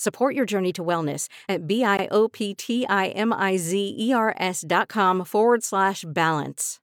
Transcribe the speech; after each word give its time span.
Support 0.00 0.34
your 0.34 0.46
journey 0.46 0.72
to 0.72 0.82
wellness 0.82 1.28
at 1.46 1.66
B-I-O-P-T-I-M-I-Z-E-R-S 1.66 4.64
dot 4.66 4.88
com 4.88 5.24
forward 5.26 5.62
slash 5.62 6.06
balance. 6.08 6.80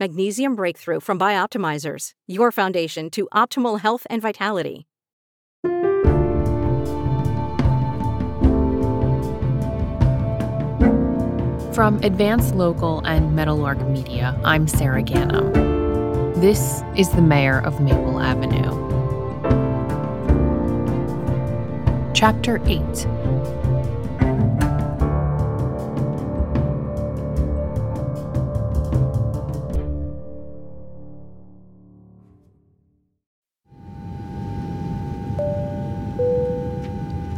Magnesium 0.00 0.56
Breakthrough 0.56 0.98
from 0.98 1.16
Bioptimizers, 1.16 2.10
your 2.26 2.50
foundation 2.50 3.08
to 3.10 3.28
optimal 3.32 3.78
health 3.78 4.04
and 4.10 4.20
vitality. 4.20 4.88
From 11.72 12.00
Advanced 12.02 12.56
Local 12.56 12.98
and 13.06 13.36
Meadowlark 13.36 13.78
Media, 13.86 14.36
I'm 14.44 14.66
Sara 14.66 15.04
Ganim. 15.04 15.54
This 16.40 16.82
is 16.96 17.10
the 17.10 17.22
mayor 17.22 17.60
of 17.60 17.80
Maple 17.80 18.18
Avenue. 18.18 18.95
Chapter 22.16 22.62
8 22.64 22.80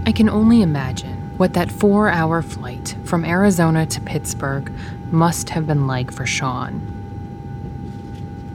I 0.06 0.12
can 0.12 0.28
only 0.28 0.62
imagine 0.62 1.10
what 1.38 1.54
that 1.54 1.72
four 1.72 2.08
hour 2.08 2.40
flight 2.40 2.94
from 3.02 3.24
Arizona 3.24 3.84
to 3.84 4.00
Pittsburgh 4.02 4.72
must 5.10 5.50
have 5.50 5.66
been 5.66 5.88
like 5.88 6.12
for 6.12 6.24
Sean. 6.24 6.80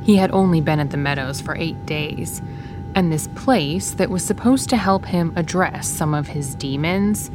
He 0.06 0.16
had 0.16 0.32
only 0.32 0.62
been 0.62 0.80
at 0.80 0.90
the 0.90 0.96
Meadows 0.96 1.42
for 1.42 1.58
eight 1.58 1.86
days, 1.86 2.42
and 2.96 3.12
this 3.12 3.28
place 3.28 3.92
that 3.92 4.10
was 4.10 4.24
supposed 4.24 4.70
to 4.70 4.78
help 4.78 5.06
him 5.06 5.34
address 5.36 5.88
some 5.88 6.14
of 6.14 6.28
his 6.28 6.56
demons 6.56 7.32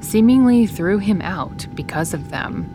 seemingly 0.00 0.66
threw 0.66 0.98
him 0.98 1.22
out 1.22 1.66
because 1.74 2.14
of 2.14 2.30
them. 2.30 2.70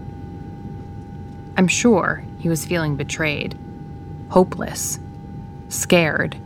I'm 1.58 1.68
sure 1.68 2.24
he 2.40 2.50
was 2.50 2.66
feeling 2.66 2.96
betrayed, 2.96 3.58
hopeless, 4.30 5.00
scared, 5.70 6.38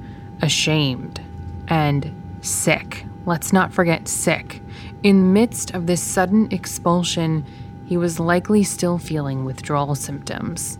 ashamed, 0.41 1.21
and 1.67 2.39
sick. 2.41 3.05
Let's 3.25 3.53
not 3.53 3.71
forget 3.71 4.07
sick 4.07 4.61
in 5.03 5.19
the 5.19 5.27
midst 5.27 5.71
of 5.73 5.85
this 5.85 6.01
sudden 6.01 6.47
expulsion, 6.51 7.45
he 7.85 7.97
was 7.97 8.19
likely 8.19 8.63
still 8.63 8.97
feeling 8.97 9.43
withdrawal 9.43 9.95
symptoms. 9.95 10.79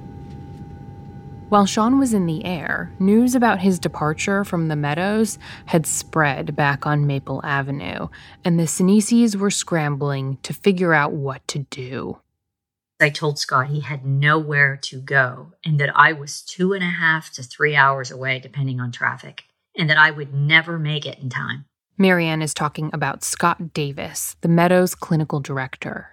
While 1.53 1.67
Sean 1.67 1.99
was 1.99 2.15
in 2.15 2.25
the 2.25 2.43
air, 2.45 2.91
news 2.97 3.35
about 3.35 3.59
his 3.59 3.77
departure 3.77 4.43
from 4.43 4.69
the 4.69 4.75
Meadows 4.75 5.37
had 5.67 5.85
spread 5.85 6.55
back 6.55 6.87
on 6.87 7.05
Maple 7.05 7.45
Avenue, 7.45 8.07
and 8.43 8.59
the 8.59 8.63
Sinisis 8.63 9.35
were 9.35 9.51
scrambling 9.51 10.39
to 10.41 10.51
figure 10.51 10.95
out 10.95 11.11
what 11.11 11.47
to 11.49 11.59
do. 11.69 12.17
I 12.99 13.11
told 13.11 13.37
Scott 13.37 13.67
he 13.67 13.81
had 13.81 14.03
nowhere 14.03 14.77
to 14.77 14.99
go 14.99 15.53
and 15.63 15.79
that 15.79 15.95
I 15.95 16.11
was 16.11 16.41
two 16.41 16.73
and 16.73 16.83
a 16.83 16.87
half 16.87 17.31
to 17.33 17.43
three 17.43 17.75
hours 17.75 18.09
away, 18.09 18.39
depending 18.39 18.79
on 18.79 18.91
traffic, 18.91 19.43
and 19.77 19.87
that 19.91 19.97
I 19.99 20.09
would 20.09 20.33
never 20.33 20.79
make 20.79 21.05
it 21.05 21.19
in 21.19 21.29
time. 21.29 21.65
Marianne 21.99 22.41
is 22.41 22.55
talking 22.55 22.89
about 22.93 23.23
Scott 23.23 23.75
Davis, 23.75 24.37
the 24.41 24.49
Meadows 24.49 24.95
clinical 24.95 25.39
director. 25.39 26.12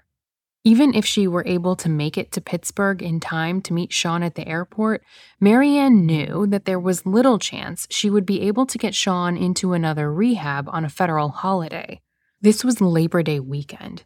Even 0.62 0.94
if 0.94 1.06
she 1.06 1.26
were 1.26 1.46
able 1.46 1.74
to 1.76 1.88
make 1.88 2.18
it 2.18 2.30
to 2.32 2.40
Pittsburgh 2.40 3.02
in 3.02 3.18
time 3.18 3.62
to 3.62 3.72
meet 3.72 3.92
Sean 3.92 4.22
at 4.22 4.34
the 4.34 4.46
airport, 4.46 5.02
Marianne 5.40 6.04
knew 6.04 6.46
that 6.48 6.66
there 6.66 6.78
was 6.78 7.06
little 7.06 7.38
chance 7.38 7.86
she 7.90 8.10
would 8.10 8.26
be 8.26 8.42
able 8.42 8.66
to 8.66 8.76
get 8.76 8.94
Sean 8.94 9.38
into 9.38 9.72
another 9.72 10.12
rehab 10.12 10.68
on 10.68 10.84
a 10.84 10.90
federal 10.90 11.30
holiday. 11.30 12.02
This 12.42 12.62
was 12.62 12.80
Labor 12.80 13.22
Day 13.22 13.40
weekend. 13.40 14.04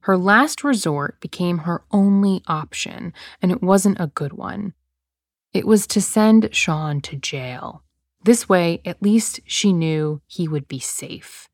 Her 0.00 0.18
last 0.18 0.62
resort 0.62 1.18
became 1.20 1.58
her 1.58 1.82
only 1.90 2.42
option, 2.46 3.14
and 3.40 3.50
it 3.50 3.62
wasn't 3.62 3.98
a 3.98 4.08
good 4.08 4.34
one. 4.34 4.74
It 5.54 5.66
was 5.66 5.86
to 5.88 6.02
send 6.02 6.54
Sean 6.54 7.00
to 7.02 7.16
jail. 7.16 7.84
This 8.22 8.46
way, 8.46 8.82
at 8.84 9.02
least 9.02 9.40
she 9.46 9.72
knew 9.72 10.20
he 10.26 10.46
would 10.46 10.68
be 10.68 10.78
safe. 10.78 11.48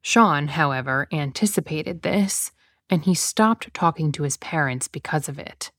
Sean, 0.00 0.48
however, 0.48 1.06
anticipated 1.12 2.00
this, 2.00 2.50
and 2.92 3.06
he 3.06 3.14
stopped 3.14 3.72
talking 3.72 4.12
to 4.12 4.22
his 4.22 4.36
parents 4.36 4.86
because 4.86 5.26
of 5.26 5.38
it. 5.38 5.70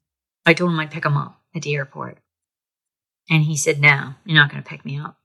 I 0.47 0.55
told 0.55 0.71
him 0.71 0.79
I'd 0.79 0.89
pick 0.89 1.05
him 1.05 1.15
up 1.15 1.39
at 1.55 1.61
the 1.61 1.75
airport. 1.75 2.17
And 3.29 3.43
he 3.43 3.55
said, 3.55 3.79
No, 3.79 4.15
you're 4.25 4.35
not 4.35 4.49
going 4.49 4.63
to 4.63 4.67
pick 4.67 4.83
me 4.83 4.99
up 4.99 5.19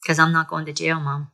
because 0.00 0.20
I'm 0.20 0.32
not 0.32 0.48
going 0.48 0.64
to 0.66 0.72
jail, 0.72 1.00
Mom. 1.00 1.32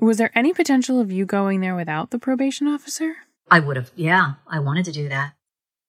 Was 0.00 0.16
there 0.16 0.30
any 0.34 0.54
potential 0.54 0.98
of 0.98 1.12
you 1.12 1.26
going 1.26 1.60
there 1.60 1.76
without 1.76 2.10
the 2.10 2.18
probation 2.18 2.66
officer? 2.66 3.16
I 3.50 3.60
would 3.60 3.76
have, 3.76 3.92
yeah, 3.94 4.36
I 4.48 4.60
wanted 4.60 4.86
to 4.86 4.92
do 4.92 5.10
that. 5.10 5.34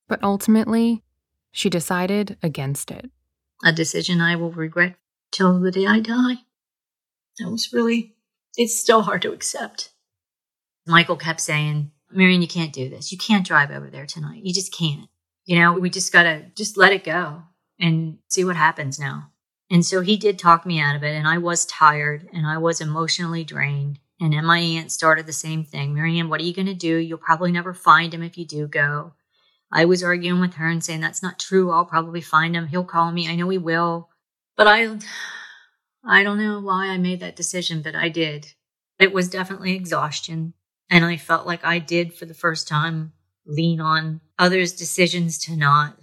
But 0.06 0.22
ultimately, 0.22 1.02
she 1.50 1.70
decided 1.70 2.36
against 2.42 2.90
it. 2.90 3.10
A 3.64 3.72
decision 3.72 4.20
I 4.20 4.36
will 4.36 4.52
regret 4.52 4.96
till 5.32 5.58
the 5.58 5.70
day 5.70 5.86
I 5.86 6.00
die. 6.00 6.42
That 7.38 7.50
was 7.50 7.72
really, 7.72 8.16
it's 8.54 8.78
still 8.78 9.00
hard 9.00 9.22
to 9.22 9.32
accept. 9.32 9.94
Michael 10.86 11.16
kept 11.16 11.40
saying, 11.40 11.90
Marion, 12.10 12.42
you 12.42 12.48
can't 12.48 12.72
do 12.72 12.88
this. 12.88 13.12
You 13.12 13.18
can't 13.18 13.46
drive 13.46 13.70
over 13.70 13.90
there 13.90 14.06
tonight. 14.06 14.42
You 14.44 14.54
just 14.54 14.72
can't. 14.72 15.08
You 15.44 15.60
know, 15.60 15.72
we 15.74 15.90
just 15.90 16.12
got 16.12 16.24
to 16.24 16.44
just 16.56 16.76
let 16.76 16.92
it 16.92 17.04
go 17.04 17.42
and 17.78 18.18
see 18.28 18.44
what 18.44 18.56
happens 18.56 18.98
now. 18.98 19.30
And 19.70 19.84
so 19.84 20.00
he 20.00 20.16
did 20.16 20.38
talk 20.38 20.64
me 20.64 20.80
out 20.80 20.96
of 20.96 21.02
it. 21.02 21.14
And 21.14 21.26
I 21.26 21.38
was 21.38 21.66
tired 21.66 22.28
and 22.32 22.46
I 22.46 22.58
was 22.58 22.80
emotionally 22.80 23.44
drained. 23.44 23.98
And 24.20 24.32
then 24.32 24.44
my 24.44 24.58
aunt 24.58 24.90
started 24.90 25.26
the 25.26 25.32
same 25.32 25.64
thing. 25.64 25.94
Marianne, 25.94 26.28
what 26.28 26.40
are 26.40 26.44
you 26.44 26.54
going 26.54 26.66
to 26.66 26.74
do? 26.74 26.96
You'll 26.96 27.18
probably 27.18 27.52
never 27.52 27.74
find 27.74 28.14
him 28.14 28.22
if 28.22 28.38
you 28.38 28.46
do 28.46 28.66
go. 28.66 29.12
I 29.70 29.84
was 29.84 30.02
arguing 30.02 30.40
with 30.40 30.54
her 30.54 30.68
and 30.68 30.82
saying, 30.82 31.00
that's 31.00 31.22
not 31.22 31.38
true. 31.38 31.70
I'll 31.70 31.84
probably 31.84 32.20
find 32.20 32.54
him. 32.54 32.68
He'll 32.68 32.84
call 32.84 33.10
me. 33.12 33.28
I 33.28 33.34
know 33.34 33.48
he 33.48 33.58
will. 33.58 34.08
But 34.56 34.68
I, 34.68 34.96
I 36.04 36.22
don't 36.22 36.38
know 36.38 36.60
why 36.60 36.86
I 36.86 36.98
made 36.98 37.20
that 37.20 37.36
decision, 37.36 37.82
but 37.82 37.94
I 37.94 38.08
did. 38.08 38.46
It 38.98 39.12
was 39.12 39.28
definitely 39.28 39.74
exhaustion. 39.74 40.54
And 40.90 41.04
I 41.04 41.16
felt 41.16 41.46
like 41.46 41.64
I 41.64 41.78
did 41.78 42.14
for 42.14 42.26
the 42.26 42.34
first 42.34 42.68
time 42.68 43.12
lean 43.46 43.80
on 43.80 44.20
others' 44.38 44.72
decisions 44.72 45.38
to 45.38 45.56
not 45.56 45.96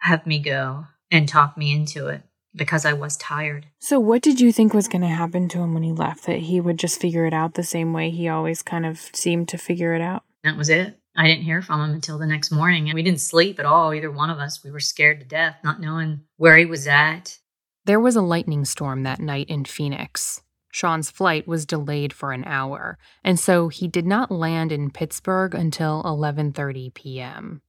have 0.00 0.26
me 0.26 0.38
go 0.38 0.86
and 1.10 1.28
talk 1.28 1.56
me 1.56 1.74
into 1.74 2.08
it 2.08 2.22
because 2.54 2.84
I 2.84 2.92
was 2.92 3.16
tired. 3.16 3.66
So, 3.78 3.98
what 4.00 4.22
did 4.22 4.40
you 4.40 4.52
think 4.52 4.74
was 4.74 4.88
going 4.88 5.02
to 5.02 5.08
happen 5.08 5.48
to 5.48 5.58
him 5.58 5.74
when 5.74 5.82
he 5.82 5.92
left? 5.92 6.26
That 6.26 6.40
he 6.40 6.60
would 6.60 6.78
just 6.78 7.00
figure 7.00 7.26
it 7.26 7.32
out 7.32 7.54
the 7.54 7.62
same 7.62 7.92
way 7.92 8.10
he 8.10 8.28
always 8.28 8.62
kind 8.62 8.84
of 8.84 8.98
seemed 9.14 9.48
to 9.48 9.58
figure 9.58 9.94
it 9.94 10.00
out? 10.00 10.24
That 10.44 10.56
was 10.56 10.68
it. 10.68 10.98
I 11.16 11.26
didn't 11.26 11.44
hear 11.44 11.62
from 11.62 11.80
him 11.80 11.94
until 11.94 12.18
the 12.18 12.26
next 12.26 12.52
morning. 12.52 12.88
And 12.88 12.94
we 12.94 13.02
didn't 13.02 13.20
sleep 13.20 13.58
at 13.58 13.66
all, 13.66 13.92
either 13.92 14.10
one 14.10 14.30
of 14.30 14.38
us. 14.38 14.62
We 14.62 14.70
were 14.70 14.80
scared 14.80 15.20
to 15.20 15.26
death, 15.26 15.56
not 15.64 15.80
knowing 15.80 16.20
where 16.36 16.56
he 16.56 16.64
was 16.64 16.86
at. 16.86 17.38
There 17.86 17.98
was 17.98 18.16
a 18.16 18.22
lightning 18.22 18.64
storm 18.64 19.02
that 19.02 19.18
night 19.18 19.48
in 19.48 19.64
Phoenix. 19.64 20.42
Sean's 20.70 21.10
flight 21.10 21.46
was 21.46 21.66
delayed 21.66 22.12
for 22.12 22.32
an 22.32 22.44
hour, 22.44 22.98
and 23.24 23.38
so 23.38 23.68
he 23.68 23.88
did 23.88 24.06
not 24.06 24.30
land 24.30 24.72
in 24.72 24.90
Pittsburgh 24.90 25.54
until 25.54 26.02
11:30 26.04 26.92
p.m. 26.94 27.62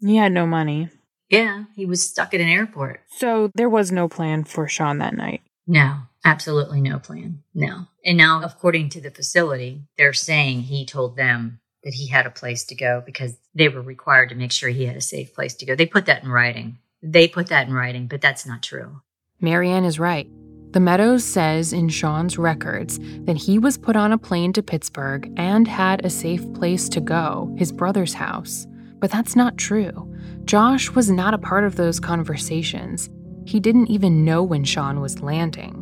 He 0.00 0.16
had 0.16 0.32
no 0.32 0.46
money. 0.46 0.88
Yeah, 1.28 1.64
he 1.74 1.86
was 1.86 2.08
stuck 2.08 2.34
at 2.34 2.40
an 2.40 2.48
airport. 2.48 3.00
So 3.16 3.50
there 3.54 3.70
was 3.70 3.90
no 3.90 4.08
plan 4.08 4.44
for 4.44 4.68
Sean 4.68 4.98
that 4.98 5.16
night. 5.16 5.40
No, 5.66 6.00
absolutely 6.24 6.80
no 6.80 6.98
plan. 6.98 7.42
No. 7.54 7.86
And 8.04 8.18
now, 8.18 8.42
according 8.42 8.90
to 8.90 9.00
the 9.00 9.10
facility, 9.10 9.82
they're 9.96 10.12
saying 10.12 10.62
he 10.62 10.84
told 10.84 11.16
them 11.16 11.60
that 11.84 11.94
he 11.94 12.08
had 12.08 12.26
a 12.26 12.30
place 12.30 12.64
to 12.64 12.74
go 12.74 13.02
because 13.04 13.36
they 13.54 13.68
were 13.68 13.80
required 13.80 14.28
to 14.28 14.34
make 14.34 14.52
sure 14.52 14.68
he 14.68 14.86
had 14.86 14.96
a 14.96 15.00
safe 15.00 15.34
place 15.34 15.54
to 15.54 15.66
go. 15.66 15.74
They 15.74 15.86
put 15.86 16.06
that 16.06 16.22
in 16.22 16.30
writing. 16.30 16.78
They 17.02 17.28
put 17.28 17.48
that 17.48 17.66
in 17.66 17.74
writing, 17.74 18.06
but 18.06 18.20
that's 18.20 18.46
not 18.46 18.62
true. 18.62 19.00
Marianne 19.40 19.84
is 19.84 19.98
right. 19.98 20.28
The 20.72 20.80
Meadows 20.80 21.22
says 21.22 21.74
in 21.74 21.90
Sean's 21.90 22.38
records 22.38 22.98
that 23.24 23.36
he 23.36 23.58
was 23.58 23.76
put 23.76 23.94
on 23.94 24.10
a 24.10 24.18
plane 24.18 24.54
to 24.54 24.62
Pittsburgh 24.62 25.30
and 25.36 25.68
had 25.68 26.04
a 26.04 26.10
safe 26.10 26.50
place 26.54 26.88
to 26.88 27.00
go, 27.00 27.54
his 27.58 27.70
brother's 27.70 28.14
house. 28.14 28.66
But 28.98 29.10
that's 29.10 29.36
not 29.36 29.58
true. 29.58 30.10
Josh 30.46 30.90
was 30.90 31.10
not 31.10 31.34
a 31.34 31.38
part 31.38 31.64
of 31.64 31.76
those 31.76 32.00
conversations. 32.00 33.10
He 33.44 33.60
didn't 33.60 33.90
even 33.90 34.24
know 34.24 34.42
when 34.42 34.64
Sean 34.64 35.00
was 35.00 35.20
landing. 35.20 35.78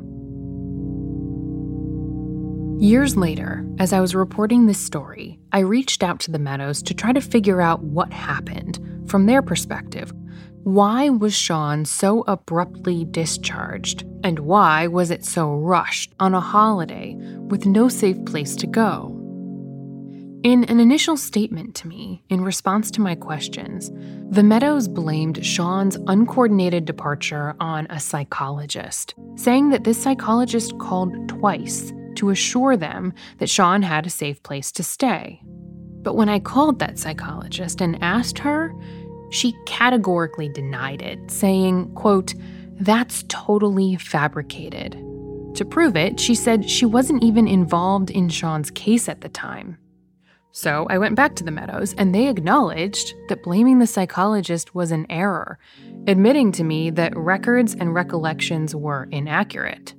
Years 2.81 3.17
later, 3.17 3.65
as 3.79 3.93
I 3.93 4.01
was 4.01 4.15
reporting 4.15 4.67
this 4.67 4.85
story, 4.85 5.39
I 5.53 5.61
reached 5.61 6.03
out 6.03 6.19
to 6.21 6.31
the 6.31 6.39
Meadows 6.39 6.83
to 6.85 6.95
try 6.95 7.13
to 7.13 7.21
figure 7.21 7.61
out 7.61 7.83
what 7.83 8.13
happened 8.13 8.81
from 9.07 9.27
their 9.27 9.43
perspective. 9.43 10.13
Why 10.65 11.09
was 11.09 11.35
Sean 11.35 11.87
so 11.87 12.23
abruptly 12.27 13.07
discharged? 13.07 14.05
And 14.23 14.41
why 14.41 14.89
was 14.89 15.11
it 15.11 15.25
so 15.25 15.55
rushed 15.55 16.13
on 16.21 16.35
a 16.35 16.41
holiday 16.41 17.15
with 17.49 17.65
no 17.65 17.89
safe 17.89 18.23
place 18.27 18.55
to 18.57 18.67
go? 18.67 19.17
In 20.43 20.65
an 20.65 20.79
initial 20.79 21.17
statement 21.17 21.75
to 21.77 21.89
me, 21.89 22.23
in 22.29 22.45
response 22.45 22.91
to 22.91 23.01
my 23.01 23.15
questions, 23.15 23.91
the 24.31 24.43
Meadows 24.43 24.87
blamed 24.87 25.45
Sean's 25.45 25.97
uncoordinated 26.07 26.85
departure 26.85 27.55
on 27.59 27.87
a 27.89 27.99
psychologist, 27.99 29.15
saying 29.37 29.71
that 29.71 29.85
this 29.85 30.03
psychologist 30.03 30.79
called 30.79 31.27
twice 31.27 31.91
to 32.17 32.29
assure 32.29 32.77
them 32.77 33.15
that 33.39 33.49
Sean 33.49 33.81
had 33.81 34.05
a 34.05 34.11
safe 34.11 34.43
place 34.43 34.71
to 34.73 34.83
stay. 34.83 35.41
But 36.03 36.17
when 36.17 36.31
I 36.31 36.39
called 36.39 36.79
that 36.79 36.99
psychologist 36.99 37.83
and 37.83 38.03
asked 38.03 38.39
her, 38.39 38.75
she 39.31 39.57
categorically 39.67 40.49
denied 40.49 41.03
it, 41.03 41.31
saying, 41.31 41.95
quote, 41.95 42.35
that's 42.81 43.25
totally 43.29 43.97
fabricated. 43.97 44.93
To 45.55 45.65
prove 45.65 45.97
it, 45.97 46.19
she 46.19 46.35
said 46.35 46.69
she 46.69 46.87
wasn't 46.87 47.23
even 47.23 47.49
involved 47.49 48.11
in 48.11 48.29
Sean's 48.29 48.71
case 48.71 49.09
at 49.09 49.21
the 49.21 49.29
time. 49.29 49.79
So 50.53 50.87
I 50.91 50.99
went 50.99 51.15
back 51.15 51.37
to 51.37 51.45
the 51.45 51.51
Meadows, 51.51 51.95
and 51.95 52.15
they 52.15 52.29
acknowledged 52.29 53.15
that 53.29 53.43
blaming 53.43 53.79
the 53.79 53.87
psychologist 53.87 54.75
was 54.75 54.91
an 54.91 55.07
error, 55.11 55.59
admitting 56.07 56.51
to 56.53 56.65
me 56.65 56.91
that 56.91 57.17
records 57.17 57.75
and 57.75 57.95
recollections 57.95 58.75
were 58.75 59.09
inaccurate. 59.13 59.95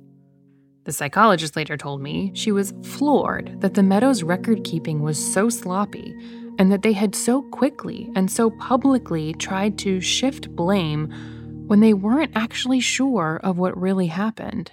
The 0.84 0.92
psychologist 0.92 1.54
later 1.54 1.76
told 1.76 2.02
me 2.02 2.32
she 2.34 2.50
was 2.50 2.74
floored 2.82 3.60
that 3.60 3.74
the 3.74 3.82
Meadows 3.82 4.22
record 4.22 4.64
keeping 4.64 5.00
was 5.00 5.32
so 5.32 5.48
sloppy 5.48 6.14
and 6.58 6.70
that 6.70 6.82
they 6.82 6.92
had 6.92 7.14
so 7.14 7.42
quickly 7.42 8.10
and 8.14 8.30
so 8.30 8.50
publicly 8.50 9.34
tried 9.34 9.78
to 9.78 10.00
shift 10.00 10.54
blame 10.54 11.12
when 11.66 11.80
they 11.80 11.94
weren't 11.94 12.32
actually 12.34 12.80
sure 12.80 13.40
of 13.42 13.58
what 13.58 13.80
really 13.80 14.08
happened. 14.08 14.72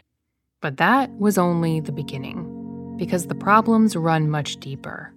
But 0.62 0.78
that 0.78 1.12
was 1.18 1.38
only 1.38 1.80
the 1.80 1.92
beginning, 1.92 2.96
because 2.98 3.28
the 3.28 3.36
problems 3.36 3.96
run 3.96 4.30
much 4.30 4.58
deeper. 4.58 5.14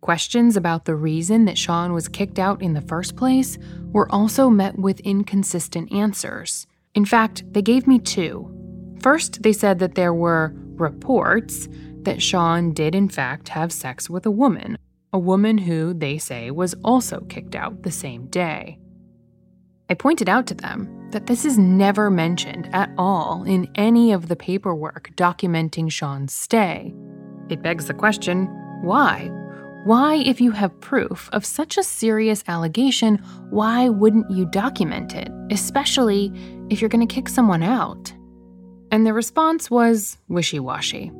Questions 0.00 0.56
about 0.56 0.84
the 0.84 0.94
reason 0.94 1.44
that 1.44 1.58
Sean 1.58 1.92
was 1.92 2.08
kicked 2.08 2.38
out 2.38 2.62
in 2.62 2.72
the 2.72 2.80
first 2.80 3.16
place 3.16 3.58
were 3.92 4.10
also 4.10 4.48
met 4.48 4.78
with 4.78 5.00
inconsistent 5.00 5.92
answers. 5.92 6.66
In 6.94 7.04
fact, 7.04 7.42
they 7.52 7.62
gave 7.62 7.86
me 7.86 7.98
two. 7.98 8.48
First, 9.00 9.42
they 9.42 9.52
said 9.52 9.80
that 9.80 9.96
there 9.96 10.14
were 10.14 10.54
reports 10.76 11.68
that 12.02 12.22
Sean 12.22 12.72
did, 12.72 12.94
in 12.94 13.08
fact, 13.08 13.48
have 13.50 13.72
sex 13.72 14.08
with 14.08 14.24
a 14.24 14.30
woman, 14.30 14.78
a 15.12 15.18
woman 15.18 15.58
who, 15.58 15.94
they 15.94 16.18
say, 16.18 16.50
was 16.50 16.74
also 16.84 17.20
kicked 17.28 17.54
out 17.54 17.82
the 17.82 17.90
same 17.90 18.26
day. 18.26 18.78
I 19.90 19.94
pointed 19.94 20.28
out 20.28 20.46
to 20.48 20.54
them 20.54 21.08
that 21.12 21.26
this 21.26 21.46
is 21.46 21.56
never 21.56 22.10
mentioned 22.10 22.68
at 22.74 22.90
all 22.98 23.42
in 23.44 23.70
any 23.74 24.12
of 24.12 24.28
the 24.28 24.36
paperwork 24.36 25.10
documenting 25.16 25.90
Sean's 25.90 26.34
stay. 26.34 26.94
It 27.48 27.62
begs 27.62 27.86
the 27.86 27.94
question 27.94 28.46
why? 28.82 29.30
Why, 29.84 30.16
if 30.16 30.40
you 30.40 30.50
have 30.50 30.78
proof 30.80 31.30
of 31.32 31.46
such 31.46 31.78
a 31.78 31.82
serious 31.82 32.44
allegation, 32.46 33.16
why 33.48 33.88
wouldn't 33.88 34.30
you 34.30 34.44
document 34.44 35.14
it, 35.14 35.28
especially 35.50 36.30
if 36.68 36.80
you're 36.80 36.90
going 36.90 37.06
to 37.06 37.14
kick 37.14 37.28
someone 37.28 37.62
out? 37.62 38.12
And 38.90 39.06
the 39.06 39.14
response 39.14 39.70
was 39.70 40.18
wishy 40.28 40.58
washy. 40.58 41.10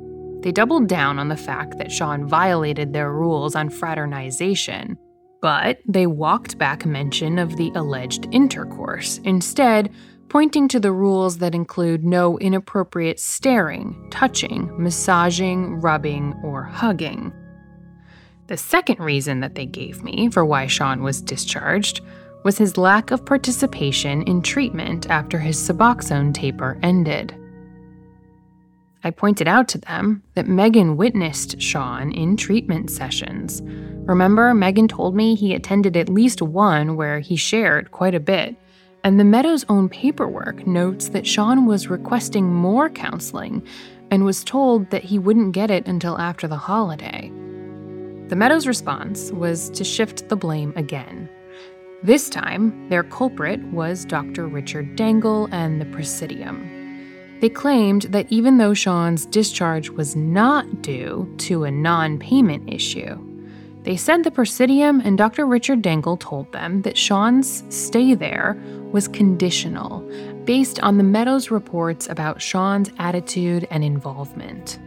They 0.41 0.51
doubled 0.51 0.87
down 0.87 1.19
on 1.19 1.27
the 1.27 1.35
fact 1.37 1.77
that 1.77 1.91
Sean 1.91 2.27
violated 2.27 2.93
their 2.93 3.11
rules 3.11 3.55
on 3.55 3.69
fraternization, 3.69 4.97
but 5.41 5.79
they 5.87 6.07
walked 6.07 6.57
back 6.57 6.85
mention 6.85 7.39
of 7.39 7.57
the 7.57 7.71
alleged 7.75 8.27
intercourse, 8.31 9.19
instead, 9.23 9.91
pointing 10.29 10.67
to 10.67 10.79
the 10.79 10.91
rules 10.91 11.39
that 11.39 11.55
include 11.55 12.05
no 12.05 12.37
inappropriate 12.39 13.19
staring, 13.19 14.07
touching, 14.11 14.71
massaging, 14.81 15.81
rubbing, 15.81 16.39
or 16.43 16.63
hugging. 16.63 17.33
The 18.47 18.57
second 18.57 18.99
reason 18.99 19.41
that 19.41 19.55
they 19.55 19.65
gave 19.65 20.03
me 20.03 20.29
for 20.29 20.45
why 20.45 20.67
Sean 20.67 21.03
was 21.03 21.21
discharged 21.21 22.01
was 22.43 22.57
his 22.57 22.77
lack 22.77 23.11
of 23.11 23.25
participation 23.25 24.21
in 24.23 24.41
treatment 24.41 25.09
after 25.09 25.37
his 25.37 25.57
Suboxone 25.57 26.33
taper 26.33 26.79
ended. 26.81 27.35
I 29.03 29.11
pointed 29.11 29.47
out 29.47 29.67
to 29.69 29.77
them 29.77 30.23
that 30.35 30.47
Megan 30.47 30.97
witnessed 30.97 31.61
Sean 31.61 32.11
in 32.11 32.35
treatment 32.35 32.91
sessions. 32.91 33.61
Remember, 33.63 34.53
Megan 34.53 34.87
told 34.87 35.15
me 35.15 35.35
he 35.35 35.53
attended 35.53 35.95
at 35.95 36.09
least 36.09 36.41
one 36.41 36.97
where 36.97 37.19
he 37.19 37.35
shared 37.35 37.91
quite 37.91 38.15
a 38.15 38.19
bit. 38.19 38.55
And 39.03 39.17
the 39.17 39.23
Meadows' 39.23 39.63
own 39.69 39.87
paperwork 39.87 40.67
notes 40.67 41.09
that 41.09 41.25
Sean 41.25 41.65
was 41.65 41.87
requesting 41.87 42.53
more 42.53 42.89
counseling 42.89 43.65
and 44.11 44.25
was 44.25 44.43
told 44.43 44.89
that 44.89 45.05
he 45.05 45.17
wouldn't 45.17 45.53
get 45.53 45.71
it 45.71 45.87
until 45.87 46.17
after 46.17 46.47
the 46.47 46.57
holiday. 46.57 47.31
The 48.27 48.35
Meadows' 48.35 48.67
response 48.67 49.31
was 49.31 49.69
to 49.71 49.85
shift 49.85 50.27
the 50.27 50.35
blame 50.35 50.73
again. 50.75 51.29
This 52.03 52.29
time, 52.29 52.89
their 52.89 53.03
culprit 53.03 53.61
was 53.71 54.03
Dr. 54.03 54.47
Richard 54.47 54.97
Dangel 54.97 55.47
and 55.51 55.79
the 55.79 55.85
Presidium. 55.85 56.78
They 57.39 57.49
claimed 57.49 58.03
that 58.03 58.27
even 58.29 58.57
though 58.57 58.73
Sean's 58.73 59.25
discharge 59.25 59.89
was 59.89 60.15
not 60.15 60.81
due 60.81 61.33
to 61.39 61.63
a 61.63 61.71
non 61.71 62.19
payment 62.19 62.71
issue, 62.71 63.17
they 63.83 63.95
said 63.95 64.23
the 64.23 64.31
Presidium 64.31 64.99
and 64.99 65.17
Dr. 65.17 65.45
Richard 65.45 65.81
Dangel 65.81 66.19
told 66.19 66.51
them 66.51 66.81
that 66.81 66.97
Sean's 66.97 67.63
stay 67.69 68.13
there 68.13 68.57
was 68.91 69.07
conditional, 69.07 70.01
based 70.43 70.81
on 70.81 70.97
the 70.97 71.03
Meadows 71.03 71.49
reports 71.49 72.09
about 72.09 72.41
Sean's 72.41 72.91
attitude 72.99 73.67
and 73.71 73.83
involvement. 73.83 74.79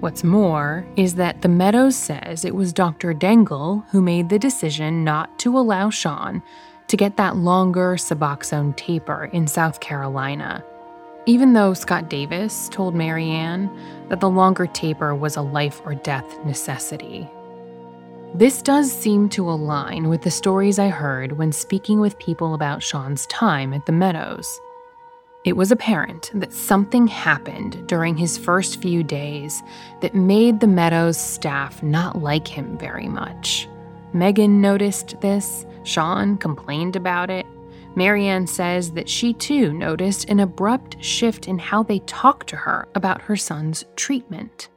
What's 0.00 0.24
more 0.24 0.86
is 0.96 1.14
that 1.14 1.42
the 1.42 1.48
Meadows 1.48 1.96
says 1.96 2.44
it 2.44 2.54
was 2.54 2.72
Dr. 2.72 3.14
Dangel 3.14 3.86
who 3.90 4.02
made 4.02 4.28
the 4.28 4.38
decision 4.38 5.04
not 5.04 5.38
to 5.38 5.56
allow 5.56 5.88
Sean 5.88 6.42
to 6.88 6.96
get 6.96 7.16
that 7.16 7.36
longer 7.36 7.94
Suboxone 7.94 8.76
taper 8.76 9.30
in 9.32 9.46
South 9.46 9.80
Carolina, 9.80 10.64
even 11.26 11.52
though 11.52 11.74
Scott 11.74 12.10
Davis 12.10 12.68
told 12.68 12.94
Marianne 12.94 13.70
that 14.08 14.20
the 14.20 14.28
longer 14.28 14.66
taper 14.66 15.14
was 15.14 15.36
a 15.36 15.42
life 15.42 15.80
or 15.84 15.94
death 15.94 16.44
necessity. 16.44 17.28
This 18.34 18.62
does 18.62 18.92
seem 18.92 19.28
to 19.30 19.48
align 19.48 20.08
with 20.08 20.22
the 20.22 20.30
stories 20.30 20.78
I 20.78 20.88
heard 20.88 21.38
when 21.38 21.52
speaking 21.52 22.00
with 22.00 22.18
people 22.18 22.54
about 22.54 22.82
Sean's 22.82 23.26
time 23.26 23.72
at 23.72 23.86
the 23.86 23.92
Meadows. 23.92 24.60
It 25.44 25.56
was 25.56 25.70
apparent 25.70 26.30
that 26.34 26.52
something 26.52 27.06
happened 27.06 27.86
during 27.86 28.16
his 28.16 28.36
first 28.36 28.82
few 28.82 29.04
days 29.04 29.62
that 30.00 30.14
made 30.14 30.58
the 30.58 30.66
Meadows 30.66 31.16
staff 31.16 31.82
not 31.82 32.22
like 32.22 32.48
him 32.48 32.76
very 32.76 33.08
much. 33.08 33.68
Megan 34.14 34.60
noticed 34.60 35.20
this, 35.20 35.64
Sean 35.84 36.36
complained 36.36 36.96
about 36.96 37.30
it. 37.30 37.46
Marianne 37.96 38.46
says 38.46 38.92
that 38.92 39.08
she 39.08 39.32
too 39.32 39.72
noticed 39.72 40.28
an 40.28 40.40
abrupt 40.40 41.02
shift 41.02 41.46
in 41.46 41.58
how 41.58 41.82
they 41.82 42.00
talked 42.00 42.48
to 42.48 42.56
her 42.56 42.88
about 42.94 43.22
her 43.22 43.36
son's 43.36 43.84
treatment. 43.96 44.68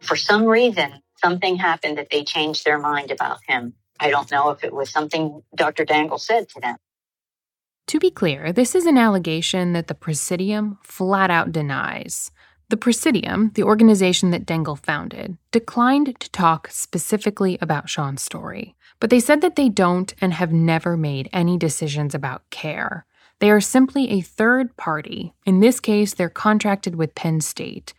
For 0.00 0.16
some 0.16 0.44
reason, 0.44 1.02
something 1.22 1.56
happened 1.56 1.98
that 1.98 2.10
they 2.10 2.22
changed 2.22 2.64
their 2.64 2.78
mind 2.78 3.10
about 3.10 3.40
him. 3.46 3.74
I 3.98 4.10
don't 4.10 4.30
know 4.30 4.50
if 4.50 4.62
it 4.62 4.74
was 4.74 4.90
something 4.90 5.42
Dr. 5.54 5.84
Dangel 5.84 6.20
said 6.20 6.48
to 6.50 6.60
them. 6.60 6.76
To 7.88 7.98
be 7.98 8.10
clear, 8.10 8.52
this 8.52 8.74
is 8.74 8.84
an 8.84 8.98
allegation 8.98 9.72
that 9.72 9.86
the 9.86 9.94
Presidium 9.94 10.78
flat 10.82 11.30
out 11.30 11.52
denies. 11.52 12.30
The 12.68 12.76
Presidium, 12.76 13.52
the 13.54 13.62
organization 13.62 14.32
that 14.32 14.44
Dangel 14.44 14.76
founded, 14.76 15.38
declined 15.52 16.18
to 16.18 16.30
talk 16.30 16.68
specifically 16.70 17.58
about 17.60 17.88
Sean's 17.88 18.22
story, 18.22 18.74
but 19.00 19.10
they 19.10 19.20
said 19.20 19.40
that 19.40 19.56
they 19.56 19.68
don't 19.68 20.14
and 20.20 20.34
have 20.34 20.52
never 20.52 20.96
made 20.96 21.28
any 21.32 21.56
decisions 21.56 22.14
about 22.14 22.48
care. 22.50 23.06
They 23.38 23.50
are 23.50 23.60
simply 23.60 24.10
a 24.10 24.22
third 24.22 24.76
party. 24.76 25.34
In 25.44 25.60
this 25.60 25.80
case, 25.80 26.14
they're 26.14 26.30
contracted 26.30 26.94
with 26.94 27.14
Penn 27.14 27.40
State. 27.40 27.92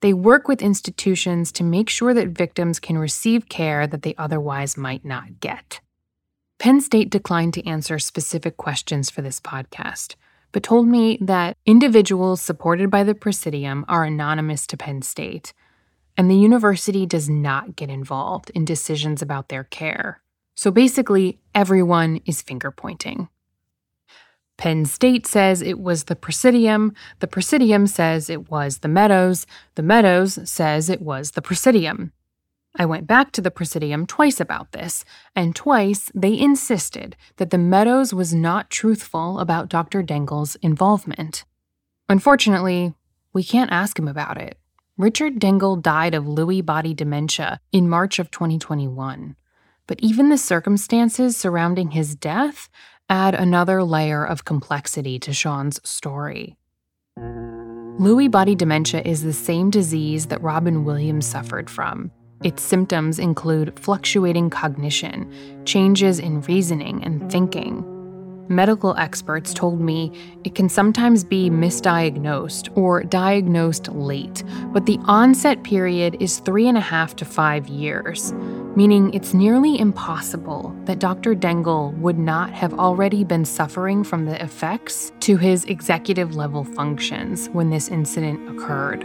They 0.00 0.14
work 0.14 0.48
with 0.48 0.62
institutions 0.62 1.52
to 1.52 1.64
make 1.64 1.90
sure 1.90 2.14
that 2.14 2.28
victims 2.28 2.80
can 2.80 2.96
receive 2.96 3.48
care 3.48 3.86
that 3.86 4.02
they 4.02 4.14
otherwise 4.16 4.76
might 4.76 5.04
not 5.04 5.40
get. 5.40 5.80
Penn 6.58 6.80
State 6.80 7.10
declined 7.10 7.54
to 7.54 7.66
answer 7.66 7.98
specific 7.98 8.56
questions 8.56 9.10
for 9.10 9.22
this 9.22 9.40
podcast, 9.40 10.14
but 10.52 10.62
told 10.62 10.88
me 10.88 11.18
that 11.20 11.56
individuals 11.66 12.40
supported 12.40 12.90
by 12.90 13.04
the 13.04 13.14
Presidium 13.14 13.84
are 13.88 14.04
anonymous 14.04 14.66
to 14.68 14.76
Penn 14.76 15.02
State, 15.02 15.52
and 16.16 16.30
the 16.30 16.36
university 16.36 17.06
does 17.06 17.28
not 17.28 17.76
get 17.76 17.90
involved 17.90 18.50
in 18.50 18.64
decisions 18.64 19.20
about 19.22 19.50
their 19.50 19.64
care. 19.64 20.20
So 20.58 20.72
basically, 20.72 21.38
everyone 21.54 22.20
is 22.26 22.42
finger 22.42 22.72
pointing. 22.72 23.28
Penn 24.56 24.86
State 24.86 25.24
says 25.24 25.62
it 25.62 25.78
was 25.78 26.04
the 26.04 26.16
Presidium, 26.16 26.94
the 27.20 27.28
Presidium 27.28 27.86
says 27.86 28.28
it 28.28 28.50
was 28.50 28.78
the 28.78 28.88
Meadows, 28.88 29.46
the 29.76 29.84
Meadows 29.84 30.50
says 30.50 30.90
it 30.90 31.00
was 31.00 31.30
the 31.30 31.42
Presidium. 31.42 32.10
I 32.76 32.86
went 32.86 33.06
back 33.06 33.30
to 33.32 33.40
the 33.40 33.52
Presidium 33.52 34.04
twice 34.04 34.40
about 34.40 34.72
this, 34.72 35.04
and 35.36 35.54
twice 35.54 36.10
they 36.12 36.36
insisted 36.36 37.16
that 37.36 37.50
the 37.50 37.56
Meadows 37.56 38.12
was 38.12 38.34
not 38.34 38.68
truthful 38.68 39.38
about 39.38 39.68
Dr. 39.68 40.02
Dangel's 40.02 40.56
involvement. 40.56 41.44
Unfortunately, 42.08 42.94
we 43.32 43.44
can't 43.44 43.70
ask 43.70 43.96
him 43.96 44.08
about 44.08 44.38
it. 44.38 44.58
Richard 44.96 45.38
Dangel 45.38 45.80
died 45.80 46.14
of 46.14 46.24
Lewy 46.24 46.66
body 46.66 46.94
dementia 46.94 47.60
in 47.70 47.88
March 47.88 48.18
of 48.18 48.32
2021. 48.32 49.36
But 49.88 49.98
even 50.00 50.28
the 50.28 50.38
circumstances 50.38 51.36
surrounding 51.36 51.90
his 51.90 52.14
death 52.14 52.68
add 53.08 53.34
another 53.34 53.82
layer 53.82 54.24
of 54.24 54.44
complexity 54.44 55.18
to 55.18 55.32
Sean's 55.32 55.80
story. 55.82 56.56
Lewy 57.18 58.30
body 58.30 58.54
dementia 58.54 59.02
is 59.04 59.24
the 59.24 59.32
same 59.32 59.70
disease 59.70 60.26
that 60.26 60.40
Robin 60.40 60.84
Williams 60.84 61.26
suffered 61.26 61.68
from. 61.68 62.12
Its 62.44 62.62
symptoms 62.62 63.18
include 63.18 63.76
fluctuating 63.80 64.50
cognition, 64.50 65.32
changes 65.64 66.20
in 66.20 66.40
reasoning 66.42 67.02
and 67.02 67.28
thinking. 67.32 67.82
Medical 68.48 68.96
experts 68.96 69.52
told 69.52 69.80
me 69.80 70.12
it 70.44 70.54
can 70.54 70.68
sometimes 70.68 71.24
be 71.24 71.50
misdiagnosed 71.50 72.74
or 72.76 73.02
diagnosed 73.02 73.88
late, 73.88 74.44
but 74.72 74.86
the 74.86 74.98
onset 75.04 75.62
period 75.64 76.16
is 76.20 76.38
three 76.38 76.68
and 76.68 76.78
a 76.78 76.82
half 76.82 77.16
to 77.16 77.24
five 77.24 77.66
years, 77.66 78.32
meaning 78.78 79.12
it's 79.12 79.34
nearly 79.34 79.76
impossible 79.76 80.72
that 80.84 81.00
Dr. 81.00 81.34
Dangel 81.34 81.92
would 81.98 82.16
not 82.16 82.52
have 82.52 82.74
already 82.74 83.24
been 83.24 83.44
suffering 83.44 84.04
from 84.04 84.24
the 84.24 84.40
effects 84.40 85.10
to 85.18 85.36
his 85.36 85.64
executive 85.64 86.36
level 86.36 86.62
functions 86.62 87.48
when 87.48 87.70
this 87.70 87.88
incident 87.88 88.48
occurred. 88.48 89.02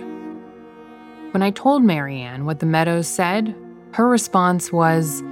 When 1.32 1.42
I 1.42 1.50
told 1.50 1.84
Marianne 1.84 2.46
what 2.46 2.60
the 2.60 2.68
Meadows 2.68 3.08
said, 3.08 3.56
her 3.94 4.08
response 4.08 4.72
was, 4.72 5.24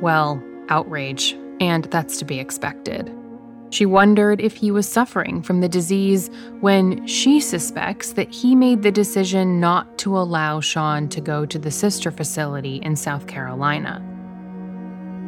well, 0.00 0.42
outrage, 0.68 1.36
and 1.60 1.84
that's 1.84 2.18
to 2.18 2.24
be 2.24 2.40
expected. 2.40 3.08
She 3.70 3.84
wondered 3.84 4.40
if 4.40 4.54
he 4.54 4.70
was 4.70 4.88
suffering 4.88 5.42
from 5.42 5.60
the 5.60 5.68
disease 5.68 6.30
when 6.60 7.06
she 7.06 7.40
suspects 7.40 8.12
that 8.12 8.32
he 8.32 8.54
made 8.54 8.82
the 8.82 8.92
decision 8.92 9.60
not 9.60 9.98
to 9.98 10.16
allow 10.16 10.60
Sean 10.60 11.08
to 11.08 11.20
go 11.20 11.44
to 11.46 11.58
the 11.58 11.70
sister 11.70 12.10
facility 12.10 12.76
in 12.76 12.94
South 12.96 13.26
Carolina. 13.26 14.02